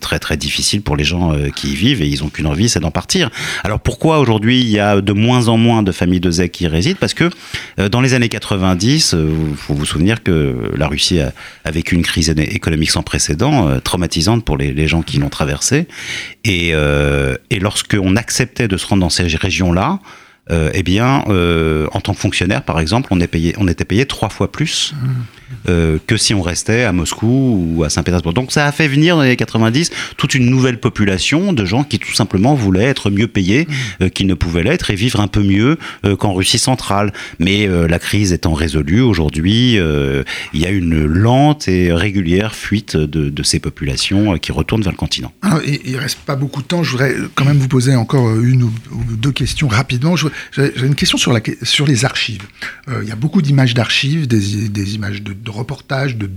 très, 0.00 0.18
très 0.18 0.36
difficile 0.36 0.82
pour 0.82 0.96
les 0.96 1.04
gens 1.04 1.34
qui 1.54 1.72
y 1.72 1.74
vivent, 1.74 2.02
et 2.02 2.06
ils 2.06 2.22
n'ont 2.22 2.28
qu'une 2.28 2.46
envie, 2.46 2.68
c'est 2.68 2.80
d'en 2.80 2.90
partir. 2.90 3.30
Alors, 3.64 3.80
pourquoi 3.80 4.18
aujourd'hui 4.18 4.60
il 4.60 4.68
y 4.68 4.78
a 4.78 5.00
de 5.00 5.12
moins 5.12 5.48
en 5.48 5.56
moins 5.56 5.82
de 5.82 5.92
familles 5.92 6.20
de 6.20 6.30
ZEC 6.30 6.52
qui 6.52 6.64
y 6.64 6.66
résident? 6.68 6.96
Parce 6.98 7.14
que 7.14 7.30
euh, 7.78 7.88
dans 7.88 8.00
les 8.00 8.14
années 8.14 8.28
90, 8.28 9.12
il 9.12 9.18
euh, 9.18 9.54
faut 9.56 9.74
vous 9.74 9.86
souvenir 9.86 10.22
que 10.22 10.72
la 10.76 10.88
Russie 10.88 11.20
a, 11.20 11.32
vécu 11.70 11.94
une 11.94 12.02
crise 12.02 12.28
économique 12.30 12.90
sans 12.90 13.02
précédent, 13.02 13.68
euh, 13.68 13.78
traumatisante 13.78 14.44
pour 14.44 14.56
les, 14.56 14.88
gens 14.88 15.02
qui 15.02 15.18
l'ont 15.18 15.28
traversée. 15.28 15.86
Et, 16.44 16.70
et 16.70 17.58
lorsqu'on 17.60 18.16
acceptait 18.16 18.66
de 18.66 18.76
se 18.76 18.86
rendre 18.86 19.02
dans 19.02 19.10
ces 19.10 19.22
régions-là, 19.22 20.00
eh 20.50 20.82
bien, 20.82 21.24
en 21.92 22.00
tant 22.00 22.14
que 22.14 22.20
fonctionnaire, 22.20 22.62
par 22.62 22.80
exemple, 22.80 23.08
on 23.12 23.20
était 23.20 23.84
payé 23.84 24.06
trois 24.06 24.28
fois 24.28 24.50
plus. 24.50 24.94
Mmh. 24.94 25.08
Euh, 25.68 25.98
que 26.06 26.16
si 26.16 26.34
on 26.34 26.42
restait 26.42 26.82
à 26.82 26.92
Moscou 26.92 27.74
ou 27.76 27.84
à 27.84 27.90
Saint-Pétersbourg. 27.90 28.32
Donc 28.32 28.52
ça 28.52 28.66
a 28.66 28.72
fait 28.72 28.88
venir 28.88 29.16
dans 29.16 29.22
les 29.22 29.28
années 29.28 29.36
90 29.36 29.90
toute 30.16 30.34
une 30.34 30.46
nouvelle 30.46 30.78
population 30.78 31.52
de 31.52 31.64
gens 31.64 31.84
qui 31.84 31.98
tout 31.98 32.12
simplement 32.12 32.54
voulaient 32.54 32.84
être 32.84 33.10
mieux 33.10 33.28
payés 33.28 33.66
mmh. 33.68 34.02
euh, 34.02 34.08
qu'ils 34.08 34.26
ne 34.26 34.34
pouvaient 34.34 34.62
l'être 34.62 34.90
et 34.90 34.94
vivre 34.94 35.20
un 35.20 35.28
peu 35.28 35.42
mieux 35.42 35.78
euh, 36.04 36.16
qu'en 36.16 36.34
Russie 36.34 36.58
centrale. 36.58 37.12
Mais 37.38 37.66
la 37.66 37.98
crise 37.98 38.32
étant 38.32 38.52
résolue 38.52 39.00
aujourd'hui, 39.00 39.74
il 39.76 40.60
y 40.60 40.66
a 40.66 40.70
une 40.70 41.04
lente 41.04 41.68
et 41.68 41.92
régulière 41.92 42.54
fuite 42.54 42.96
de, 42.96 43.42
ces 43.42 43.58
populations 43.58 44.38
qui 44.38 44.52
retournent 44.52 44.82
vers 44.82 44.92
le 44.92 44.96
continent. 44.96 45.32
Alors, 45.42 45.60
ah, 45.60 45.78
il 45.84 45.96
reste 45.96 46.18
pas 46.20 46.36
beaucoup 46.36 46.62
de 46.62 46.66
temps. 46.66 46.82
Je 46.82 46.92
voudrais 46.92 47.14
quand 47.34 47.44
même 47.44 47.58
vous 47.58 47.68
poser 47.68 47.96
encore 47.96 48.38
une 48.38 48.64
ou 48.64 48.72
deux 49.16 49.32
questions 49.32 49.68
rapidement. 49.68 50.14
J'ai 50.16 50.30
une 50.82 50.94
question 50.94 51.18
sur, 51.18 51.32
la, 51.32 51.40
sur 51.62 51.86
les 51.86 52.04
archives. 52.04 52.42
il 53.02 53.08
y 53.08 53.12
a 53.12 53.16
beaucoup 53.16 53.42
d'images 53.42 53.74
d'archives, 53.74 54.26
des, 54.26 54.68
des 54.68 54.94
images 54.94 55.22
de 55.22 55.32
de 55.32 55.50
reportages, 55.52 56.16
de 56.16 56.30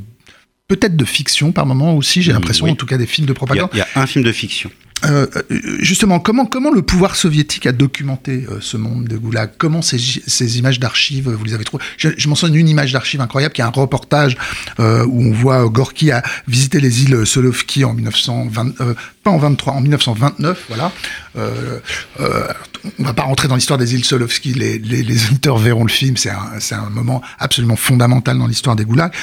peut-être 0.68 0.96
de 0.96 1.06
fiction 1.06 1.52
par 1.52 1.66
moment 1.66 1.96
aussi, 1.96 2.22
j'ai 2.22 2.34
l'impression, 2.34 2.68
en 2.68 2.76
tout 2.76 2.86
cas 2.86 2.98
des 2.98 3.06
films 3.06 3.28
de 3.28 3.34
propagande. 3.34 3.70
Il 3.74 3.80
y, 3.80 3.82
a 3.82 3.88
un 3.96 4.08
film 4.08 4.24
de 4.24 4.32
fiction. 4.32 4.72
Euh, 5.04 5.28
euh, 5.36 5.44
justement, 5.80 6.20
comment, 6.20 6.46
comment 6.46 6.72
le 6.72 6.82
pouvoir 6.82 7.16
soviétique 7.16 7.68
a 7.68 7.72
documenté 7.72 8.46
euh, 8.50 8.60
ce 8.62 8.78
monde 8.78 9.06
de 9.06 9.18
Goulag? 9.18 9.52
Comment 9.58 9.82
ces, 9.82 10.00
ces 10.00 10.58
images 10.58 10.80
d'archives, 10.80 11.30
vous 11.30 11.44
les 11.44 11.54
avez 11.54 11.64
trouvées? 11.64 11.84
Je, 11.98 12.10
je 12.18 12.28
mentionne 12.30 12.56
une 12.56 12.68
image 12.68 12.94
d'archive 12.94 13.22
incroyable, 13.22 13.54
qui 13.54 13.62
est 13.62 13.66
un 13.66 13.70
reportage 13.70 14.38
où 14.80 15.24
on 15.24 15.32
voit 15.32 15.68
Gorky 15.68 16.12
a 16.12 16.24
visité 16.48 16.80
les 16.80 17.04
îles 17.04 17.26
Solovki 17.26 17.84
en 17.84 17.94
1920, 17.94 18.76
pas 19.24 19.32
en 19.32 19.38
23, 19.38 19.74
en 19.74 19.82
1929, 19.82 20.66
voilà. 20.70 20.92
on 21.36 23.04
va 23.04 23.14
pas 23.14 23.24
rentrer 23.24 23.48
dans 23.48 23.56
l'histoire 23.56 23.80
des 23.80 23.94
îles 23.94 24.06
Solovki, 24.06 24.54
les, 24.54 24.80
les, 24.80 25.04
les 25.04 25.26
auditeurs 25.26 25.58
verront 25.58 25.84
le 25.84 25.90
film, 25.90 26.18
c'est 26.18 26.32
un, 26.32 26.38
un, 26.72 26.90
moment 26.90 27.22
absolument 27.40 27.76
fondamental 27.76 28.38
dans 28.38 28.48
l'histoire 28.48 28.76
des 28.76 28.86
goulags. 28.86 29.14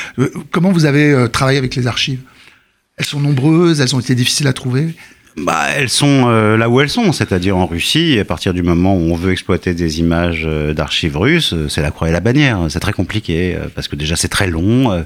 comment 0.50 0.72
vous 0.72 0.85
avez 0.85 1.26
travaillé 1.32 1.58
avec 1.58 1.74
les 1.74 1.87
archives? 1.87 2.20
Elles 2.96 3.06
sont 3.06 3.20
nombreuses, 3.20 3.80
elles 3.80 3.94
ont 3.96 4.00
été 4.00 4.14
difficiles 4.14 4.46
à 4.46 4.52
trouver? 4.52 4.94
Bah, 5.36 5.68
elles 5.74 5.88
sont 5.88 6.24
euh, 6.26 6.58
là 6.58 6.68
où 6.68 6.80
elles 6.80 6.90
sont, 6.90 7.10
c'est-à-dire 7.12 7.56
en 7.56 7.66
Russie. 7.66 8.18
À 8.18 8.24
partir 8.24 8.52
du 8.52 8.62
moment 8.62 8.94
où 8.94 9.12
on 9.12 9.14
veut 9.14 9.32
exploiter 9.32 9.72
des 9.72 9.98
images 9.98 10.42
euh, 10.44 10.74
d'archives 10.74 11.16
russes, 11.16 11.54
euh, 11.54 11.68
c'est 11.70 11.80
la 11.80 11.90
croix 11.90 12.10
et 12.10 12.12
la 12.12 12.20
bannière. 12.20 12.66
C'est 12.68 12.80
très 12.80 12.92
compliqué 12.92 13.56
parce 13.74 13.88
que 13.88 13.96
déjà 13.96 14.14
c'est 14.14 14.28
très 14.28 14.48
long 14.48 15.04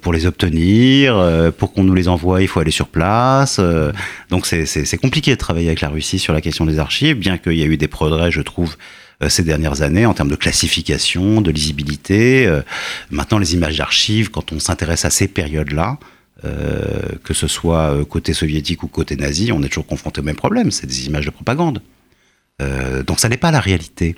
pour 0.00 0.12
les 0.12 0.26
obtenir. 0.26 1.52
Pour 1.58 1.72
qu'on 1.72 1.84
nous 1.84 1.94
les 1.94 2.08
envoie, 2.08 2.42
il 2.42 2.48
faut 2.48 2.60
aller 2.60 2.70
sur 2.70 2.88
place. 2.88 3.60
donc 4.30 4.46
c'est 4.46 4.98
compliqué 4.98 5.32
de 5.32 5.36
travailler 5.36 5.68
avec 5.68 5.80
la 5.80 5.88
Russie 5.88 6.18
sur 6.18 6.32
la 6.32 6.40
question 6.40 6.64
des 6.64 6.78
archives, 6.78 7.16
bien 7.16 7.38
qu'il 7.38 7.54
y 7.54 7.62
a 7.62 7.66
eu 7.66 7.76
des 7.76 7.88
progrès, 7.88 8.30
je 8.30 8.40
trouve, 8.40 8.76
ces 9.28 9.42
dernières 9.42 9.82
années 9.82 10.06
en 10.06 10.14
termes 10.14 10.30
de 10.30 10.36
classification, 10.36 11.40
de 11.40 11.50
lisibilité. 11.50 12.50
Maintenant, 13.10 13.38
les 13.38 13.54
images 13.54 13.78
d'archives, 13.78 14.30
quand 14.30 14.52
on 14.52 14.58
s'intéresse 14.58 15.04
à 15.04 15.10
ces 15.10 15.28
périodes-là, 15.28 15.98
euh, 16.44 17.16
que 17.22 17.34
ce 17.34 17.46
soit 17.46 17.92
euh, 17.92 18.04
côté 18.04 18.32
soviétique 18.32 18.82
ou 18.82 18.88
côté 18.88 19.16
nazi, 19.16 19.52
on 19.52 19.62
est 19.62 19.68
toujours 19.68 19.86
confronté 19.86 20.20
au 20.20 20.24
même 20.24 20.36
problème, 20.36 20.70
c'est 20.70 20.86
des 20.86 21.06
images 21.06 21.26
de 21.26 21.30
propagande. 21.30 21.82
Euh, 22.62 23.02
donc 23.02 23.20
ça 23.20 23.28
n'est 23.28 23.36
pas 23.36 23.50
la 23.50 23.60
réalité. 23.60 24.16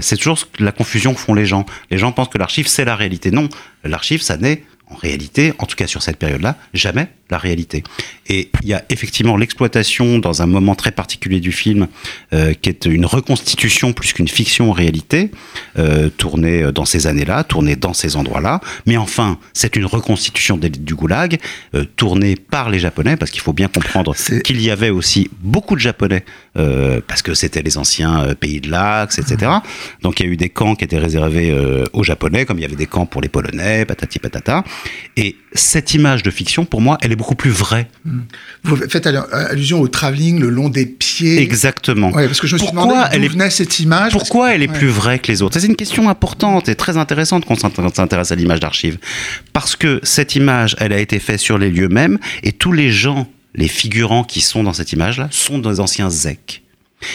c'est 0.00 0.16
toujours 0.16 0.38
la 0.58 0.72
confusion 0.72 1.12
que 1.12 1.20
font 1.20 1.34
les 1.34 1.44
gens. 1.44 1.66
Les 1.90 1.98
gens 1.98 2.10
pensent 2.10 2.30
que 2.30 2.38
l'archive, 2.38 2.66
c'est 2.68 2.86
la 2.86 2.96
réalité. 2.96 3.30
Non, 3.30 3.48
l'archive, 3.84 4.22
ça 4.22 4.38
n'est 4.38 4.64
en 4.90 4.96
réalité, 4.96 5.52
en 5.58 5.66
tout 5.66 5.76
cas 5.76 5.86
sur 5.86 6.02
cette 6.02 6.18
période-là, 6.18 6.56
jamais 6.74 7.08
la 7.30 7.38
réalité. 7.38 7.82
Et 8.28 8.50
il 8.62 8.68
y 8.68 8.74
a 8.74 8.84
effectivement 8.90 9.36
l'exploitation 9.36 10.18
dans 10.18 10.42
un 10.42 10.46
moment 10.46 10.74
très 10.74 10.90
particulier 10.90 11.40
du 11.40 11.52
film, 11.52 11.88
euh, 12.32 12.52
qui 12.52 12.68
est 12.68 12.84
une 12.84 13.06
reconstitution 13.06 13.92
plus 13.92 14.12
qu'une 14.12 14.28
fiction 14.28 14.70
en 14.70 14.72
réalité, 14.72 15.30
euh, 15.78 16.10
tournée 16.10 16.70
dans 16.72 16.84
ces 16.84 17.06
années-là, 17.06 17.44
tournée 17.44 17.76
dans 17.76 17.94
ces 17.94 18.16
endroits-là. 18.16 18.60
Mais 18.86 18.96
enfin, 18.96 19.38
c'est 19.52 19.76
une 19.76 19.86
reconstitution 19.86 20.58
du 20.58 20.94
goulag, 20.94 21.38
euh, 21.74 21.84
tournée 21.96 22.36
par 22.36 22.70
les 22.70 22.78
Japonais, 22.78 23.16
parce 23.16 23.30
qu'il 23.30 23.40
faut 23.40 23.52
bien 23.52 23.68
comprendre 23.68 24.14
qu'il 24.44 24.60
y 24.60 24.70
avait 24.70 24.90
aussi 24.90 25.30
beaucoup 25.40 25.74
de 25.74 25.80
Japonais, 25.80 26.24
euh, 26.56 27.00
parce 27.06 27.22
que 27.22 27.34
c'était 27.34 27.62
les 27.62 27.78
anciens 27.78 28.24
euh, 28.24 28.34
pays 28.34 28.60
de 28.60 28.70
l'Axe, 28.70 29.18
etc. 29.18 29.50
Donc 30.02 30.20
il 30.20 30.26
y 30.26 30.28
a 30.28 30.32
eu 30.32 30.36
des 30.36 30.50
camps 30.50 30.74
qui 30.74 30.84
étaient 30.84 30.98
réservés 30.98 31.50
euh, 31.50 31.84
aux 31.92 32.04
Japonais, 32.04 32.44
comme 32.44 32.58
il 32.58 32.62
y 32.62 32.64
avait 32.64 32.76
des 32.76 32.86
camps 32.86 33.06
pour 33.06 33.20
les 33.20 33.28
Polonais, 33.28 33.84
patati 33.84 34.18
patata. 34.18 34.62
Et 35.16 35.36
cette 35.52 35.94
image 35.94 36.24
de 36.24 36.30
fiction, 36.30 36.64
pour 36.64 36.80
moi, 36.80 36.98
elle 37.00 37.12
est 37.12 37.16
beaucoup 37.16 37.36
plus 37.36 37.50
vraie. 37.50 37.86
Vous 38.64 38.76
faites 38.76 39.06
allusion 39.06 39.80
au 39.80 39.86
travelling 39.86 40.40
le 40.40 40.48
long 40.48 40.68
des 40.68 40.86
pieds. 40.86 41.40
Exactement. 41.40 42.10
Ouais, 42.10 42.26
parce 42.26 42.40
que 42.40 42.48
je 42.48 42.54
me 42.54 42.58
suis 42.58 42.66
pourquoi 42.66 43.08
elle 43.12 43.28
venait 43.28 43.50
cette 43.50 43.78
image. 43.78 44.12
Pourquoi 44.12 44.54
elle 44.54 44.62
est 44.64 44.68
plus 44.68 44.88
vraie 44.88 45.20
que 45.20 45.30
les 45.30 45.40
autres? 45.40 45.60
C'est 45.60 45.66
une 45.66 45.76
question 45.76 46.08
importante 46.08 46.68
et 46.68 46.74
très 46.74 46.96
intéressante 46.96 47.44
quand 47.46 47.56
on 47.78 47.94
s'intéresse 47.94 48.32
à 48.32 48.34
l'image 48.34 48.58
d'archives. 48.58 48.98
Parce 49.52 49.76
que 49.76 50.00
cette 50.02 50.34
image, 50.34 50.74
elle 50.80 50.92
a 50.92 50.98
été 50.98 51.20
faite 51.20 51.38
sur 51.38 51.58
les 51.58 51.70
lieux 51.70 51.88
mêmes 51.88 52.18
et 52.42 52.50
tous 52.50 52.72
les 52.72 52.90
gens, 52.90 53.28
les 53.54 53.68
figurants 53.68 54.24
qui 54.24 54.40
sont 54.40 54.64
dans 54.64 54.72
cette 54.72 54.92
image-là, 54.92 55.28
sont 55.30 55.58
des 55.58 55.78
anciens 55.78 56.10
ZEC. 56.10 56.62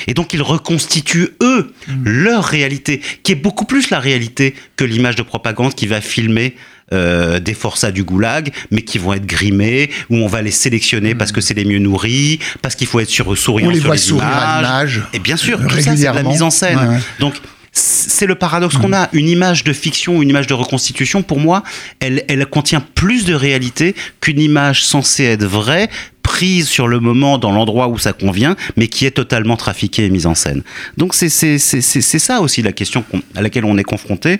Et 0.08 0.14
donc 0.14 0.34
ils 0.34 0.42
reconstituent, 0.42 1.30
eux, 1.42 1.74
mmh. 1.88 1.94
leur 2.04 2.46
réalité, 2.46 3.02
qui 3.24 3.32
est 3.32 3.36
beaucoup 3.36 3.66
plus 3.66 3.90
la 3.90 4.00
réalité 4.00 4.56
que 4.76 4.86
l'image 4.86 5.16
de 5.16 5.24
propagande 5.24 5.74
qui 5.74 5.88
va 5.88 6.00
filmer 6.00 6.56
euh, 6.94 7.40
des 7.40 7.54
forçats 7.54 7.92
du 7.92 8.04
goulag, 8.04 8.52
mais 8.72 8.82
qui 8.82 8.98
vont 8.98 9.14
être 9.14 9.26
grimés, 9.26 9.90
où 10.10 10.16
on 10.18 10.28
va 10.28 10.42
les 10.42 10.52
sélectionner 10.52 11.16
parce 11.16 11.32
que 11.32 11.42
c'est 11.42 11.54
les 11.54 11.66
mieux 11.66 11.80
nourris, 11.80 12.40
parce 12.62 12.76
qu'il 12.76 12.88
faut 12.88 13.00
être 13.00 13.10
sur 13.10 13.38
souriant 13.38 13.68
on 13.68 13.72
les 13.72 13.78
sur 13.78 13.86
voit 13.86 13.96
les 13.96 14.02
sourire 14.02 14.28
images. 14.60 15.02
Et 15.14 15.20
bien 15.20 15.38
sûr, 15.38 15.60
tout 15.66 15.80
ça, 15.80 15.96
c'est 15.96 16.14
la 16.14 16.24
mise 16.24 16.42
en 16.42 16.50
scène. 16.50 17.02
Donc, 17.20 17.36
c'est 17.72 18.26
le 18.26 18.36
paradoxe 18.36 18.78
qu'on 18.78 18.94
a. 18.94 19.10
Une 19.14 19.28
image 19.28 19.64
de 19.64 19.74
fiction, 19.74 20.22
une 20.22 20.30
image 20.30 20.48
de 20.48 20.54
reconstitution, 20.54 21.22
pour 21.22 21.40
moi, 21.40 21.64
elle, 22.00 22.24
elle 22.28 22.46
contient 22.46 22.82
plus 22.82 23.26
de 23.26 23.34
réalité 23.34 23.96
qu'une 24.22 24.40
image 24.40 24.84
censée 24.84 25.26
être 25.26 25.46
vraie, 25.46 25.90
prise 26.24 26.68
sur 26.68 26.88
le 26.88 27.00
moment 27.00 27.38
dans 27.38 27.52
l'endroit 27.52 27.88
où 27.88 27.98
ça 27.98 28.14
convient, 28.14 28.56
mais 28.78 28.88
qui 28.88 29.06
est 29.06 29.12
totalement 29.12 29.58
trafiquée 29.58 30.06
et 30.06 30.10
mise 30.10 30.26
en 30.28 30.36
scène. 30.36 30.62
Donc 30.96 31.16
c'est 31.16 31.30
ça 31.30 32.42
aussi 32.42 32.62
la 32.62 32.72
question 32.72 33.04
à 33.36 33.42
laquelle 33.42 33.66
on 33.66 33.78
est 33.78 33.84
confronté 33.84 34.40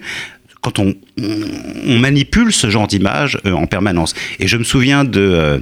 quand 0.62 0.80
on, 0.80 0.96
manipule 1.86 2.54
ce 2.54 2.70
genre 2.70 2.88
d'image 2.88 3.40
euh, 3.46 3.52
en 3.52 3.66
permanence. 3.66 4.14
Et 4.40 4.48
je 4.48 4.58
me 4.58 4.64
souviens 4.64 5.04
de... 5.04 5.62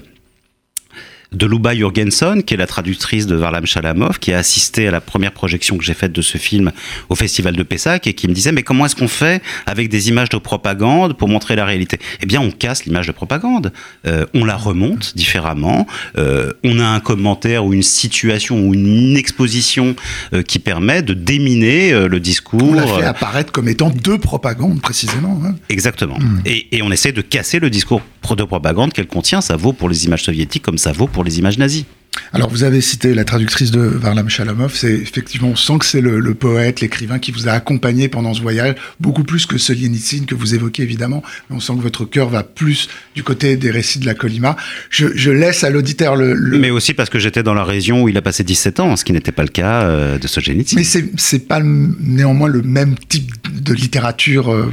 De 1.33 1.45
Luba 1.45 1.75
Jurgenson, 1.75 2.41
qui 2.45 2.53
est 2.53 2.57
la 2.57 2.67
traductrice 2.67 3.27
de 3.27 3.35
Varlam 3.35 3.65
Shalamov, 3.65 4.17
qui 4.19 4.31
a 4.31 4.37
assisté 4.37 4.87
à 4.87 4.91
la 4.91 5.01
première 5.01 5.33
projection 5.33 5.77
que 5.77 5.83
j'ai 5.83 5.93
faite 5.93 6.13
de 6.13 6.21
ce 6.21 6.37
film 6.37 6.71
au 7.09 7.15
Festival 7.15 7.53
de 7.53 7.63
Pessac 7.63 8.07
et 8.07 8.13
qui 8.13 8.29
me 8.29 8.33
disait 8.33 8.53
mais 8.53 8.63
comment 8.63 8.85
est-ce 8.85 8.95
qu'on 8.95 9.09
fait 9.09 9.41
avec 9.65 9.89
des 9.89 10.07
images 10.07 10.29
de 10.29 10.37
propagande 10.37 11.17
pour 11.17 11.27
montrer 11.27 11.57
la 11.57 11.65
réalité? 11.65 11.99
Eh 12.21 12.25
bien, 12.25 12.39
on 12.39 12.49
casse 12.49 12.85
l'image 12.85 13.07
de 13.07 13.11
propagande, 13.11 13.73
euh, 14.05 14.25
on 14.33 14.45
la 14.45 14.55
remonte 14.55 15.17
différemment, 15.17 15.85
euh, 16.17 16.53
on 16.63 16.79
a 16.79 16.85
un 16.85 17.01
commentaire 17.01 17.65
ou 17.65 17.73
une 17.73 17.83
situation 17.83 18.61
ou 18.61 18.73
une 18.73 19.17
exposition 19.17 19.97
euh, 20.33 20.43
qui 20.43 20.59
permet 20.59 21.01
de 21.01 21.13
déminer 21.13 21.91
le 22.07 22.19
discours. 22.21 22.63
On 22.63 22.73
la 22.73 22.87
fait 22.87 23.03
apparaître 23.03 23.51
comme 23.51 23.67
étant 23.67 23.89
de 23.89 24.15
propagande 24.15 24.81
précisément. 24.81 25.41
Hein. 25.45 25.55
Exactement. 25.67 26.17
Hmm. 26.19 26.41
Et, 26.45 26.67
et 26.77 26.81
on 26.81 26.91
essaie 26.91 27.11
de 27.11 27.21
casser 27.21 27.59
le 27.59 27.69
discours 27.69 28.01
de 28.35 28.43
propagande 28.43 28.93
qu'elle 28.93 29.07
contient. 29.07 29.41
Ça 29.41 29.55
vaut 29.55 29.73
pour 29.73 29.89
les 29.89 30.05
images 30.05 30.23
soviétiques 30.23 30.63
comme 30.63 30.77
ça 30.77 30.91
vaut 30.91 31.07
pour 31.07 31.16
les 31.23 31.39
images 31.39 31.57
nazies. 31.57 31.85
Alors, 32.33 32.49
vous 32.49 32.63
avez 32.63 32.81
cité 32.81 33.13
la 33.13 33.23
traductrice 33.23 33.71
de 33.71 33.79
Varlam 33.79 34.29
Shalamov. 34.29 34.73
C'est 34.75 34.93
effectivement, 34.93 35.49
on 35.49 35.55
sent 35.55 35.79
que 35.79 35.85
c'est 35.85 36.01
le, 36.01 36.33
poète, 36.33 36.81
l'écrivain 36.81 37.19
qui 37.19 37.31
vous 37.31 37.47
a 37.47 37.51
accompagné 37.51 38.07
pendant 38.07 38.33
ce 38.33 38.41
voyage, 38.41 38.75
beaucoup 38.99 39.23
plus 39.23 39.45
que 39.45 39.57
Solzhenitsyn 39.57 40.25
que 40.25 40.35
vous 40.35 40.55
évoquez 40.55 40.83
évidemment. 40.83 41.23
Mais 41.49 41.55
on 41.55 41.59
sent 41.59 41.73
que 41.77 41.81
votre 41.81 42.05
cœur 42.05 42.29
va 42.29 42.43
plus 42.43 42.89
du 43.15 43.23
côté 43.23 43.57
des 43.57 43.71
récits 43.71 43.99
de 43.99 44.05
la 44.05 44.13
Colima. 44.13 44.55
Je, 44.89 45.31
laisse 45.31 45.63
à 45.63 45.69
l'auditeur 45.69 46.15
le, 46.15 46.35
Mais 46.57 46.69
aussi 46.69 46.93
parce 46.93 47.09
que 47.09 47.19
j'étais 47.19 47.43
dans 47.43 47.53
la 47.53 47.63
région 47.63 48.03
où 48.03 48.09
il 48.09 48.17
a 48.17 48.21
passé 48.21 48.43
17 48.43 48.79
ans, 48.79 48.95
ce 48.95 49.03
qui 49.03 49.13
n'était 49.13 49.31
pas 49.31 49.43
le 49.43 49.49
cas 49.49 49.83
euh, 49.83 50.17
de 50.17 50.27
Solzhenitsyn. 50.27 50.77
Mais 50.77 50.83
c'est 51.17 51.47
pas 51.47 51.59
néanmoins 51.61 52.47
le 52.47 52.61
même 52.61 52.95
type 53.09 53.31
de 53.61 53.73
littérature. 53.73 54.51
Euh, 54.51 54.71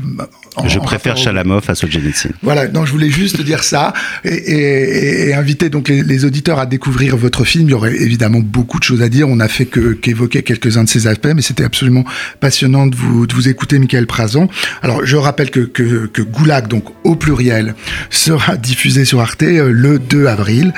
je 0.67 0.79
préfère 0.79 1.17
Shalamov 1.17 1.65
à 1.69 1.75
Solzhenitsyn. 1.75 2.31
Voilà, 2.43 2.69
donc 2.69 2.87
je 2.87 2.93
voulais 2.93 3.11
juste 3.11 3.41
dire 3.41 3.65
ça 3.65 3.93
et, 4.25 5.33
inviter 5.35 5.69
donc 5.69 5.89
les 5.89 6.25
auditeurs 6.25 6.59
à 6.59 6.67
découvrir 6.67 7.17
votre 7.17 7.34
film. 7.43 7.69
Il 7.69 7.73
y 7.73 7.75
aurait 7.75 7.97
évidemment 7.97 8.41
beaucoup 8.41 8.79
de 8.79 8.85
choses 8.85 9.03
à 9.03 9.09
dire. 9.09 9.29
On 9.29 9.37
n'a 9.37 9.49
fait 9.49 9.67
que 9.67 9.95
qu'évoquer 9.95 10.45
quelques-uns 10.45 10.85
de 10.85 10.89
ces 10.89 11.09
aspects, 11.09 11.33
mais 11.35 11.43
c'était 11.43 11.65
absolument 11.65 12.05
passionnant 12.39 12.87
de 12.87 12.95
vous, 12.95 13.49
écouter, 13.49 13.81
Michael 13.81 14.07
Prazan. 14.07 14.49
Alors, 14.83 15.05
je 15.05 15.17
rappelle 15.17 15.51
que 15.51 16.23
Goulag, 16.23 16.69
donc 16.69 16.85
au 17.03 17.17
pluriel, 17.17 17.75
sera 18.11 18.57
diffusé 18.65 19.05
sur 19.05 19.21
Arte 19.21 19.43
euh, 19.43 19.71
le 19.73 19.99
2 19.99 20.27
avril. 20.27 20.73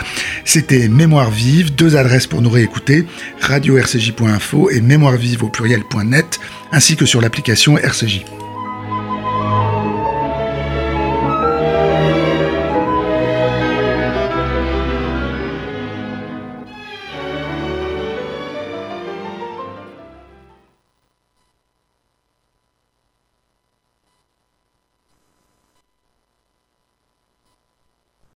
C'était 0.45 0.89
Mémoire 0.89 1.31
vive, 1.31 1.75
deux 1.75 1.97
adresses 1.97 2.27
pour 2.27 2.43
nous 2.43 2.51
réécouter, 2.51 3.07
radio-rcj.info 3.41 4.71
et 4.71 4.81
mémoirevive 4.81 5.45
au 5.45 5.49
pluriel.net, 5.49 6.41
ainsi 6.73 6.97
que 6.97 7.07
sur 7.07 7.21
l'application 7.21 7.77
RCJ. 7.77 8.25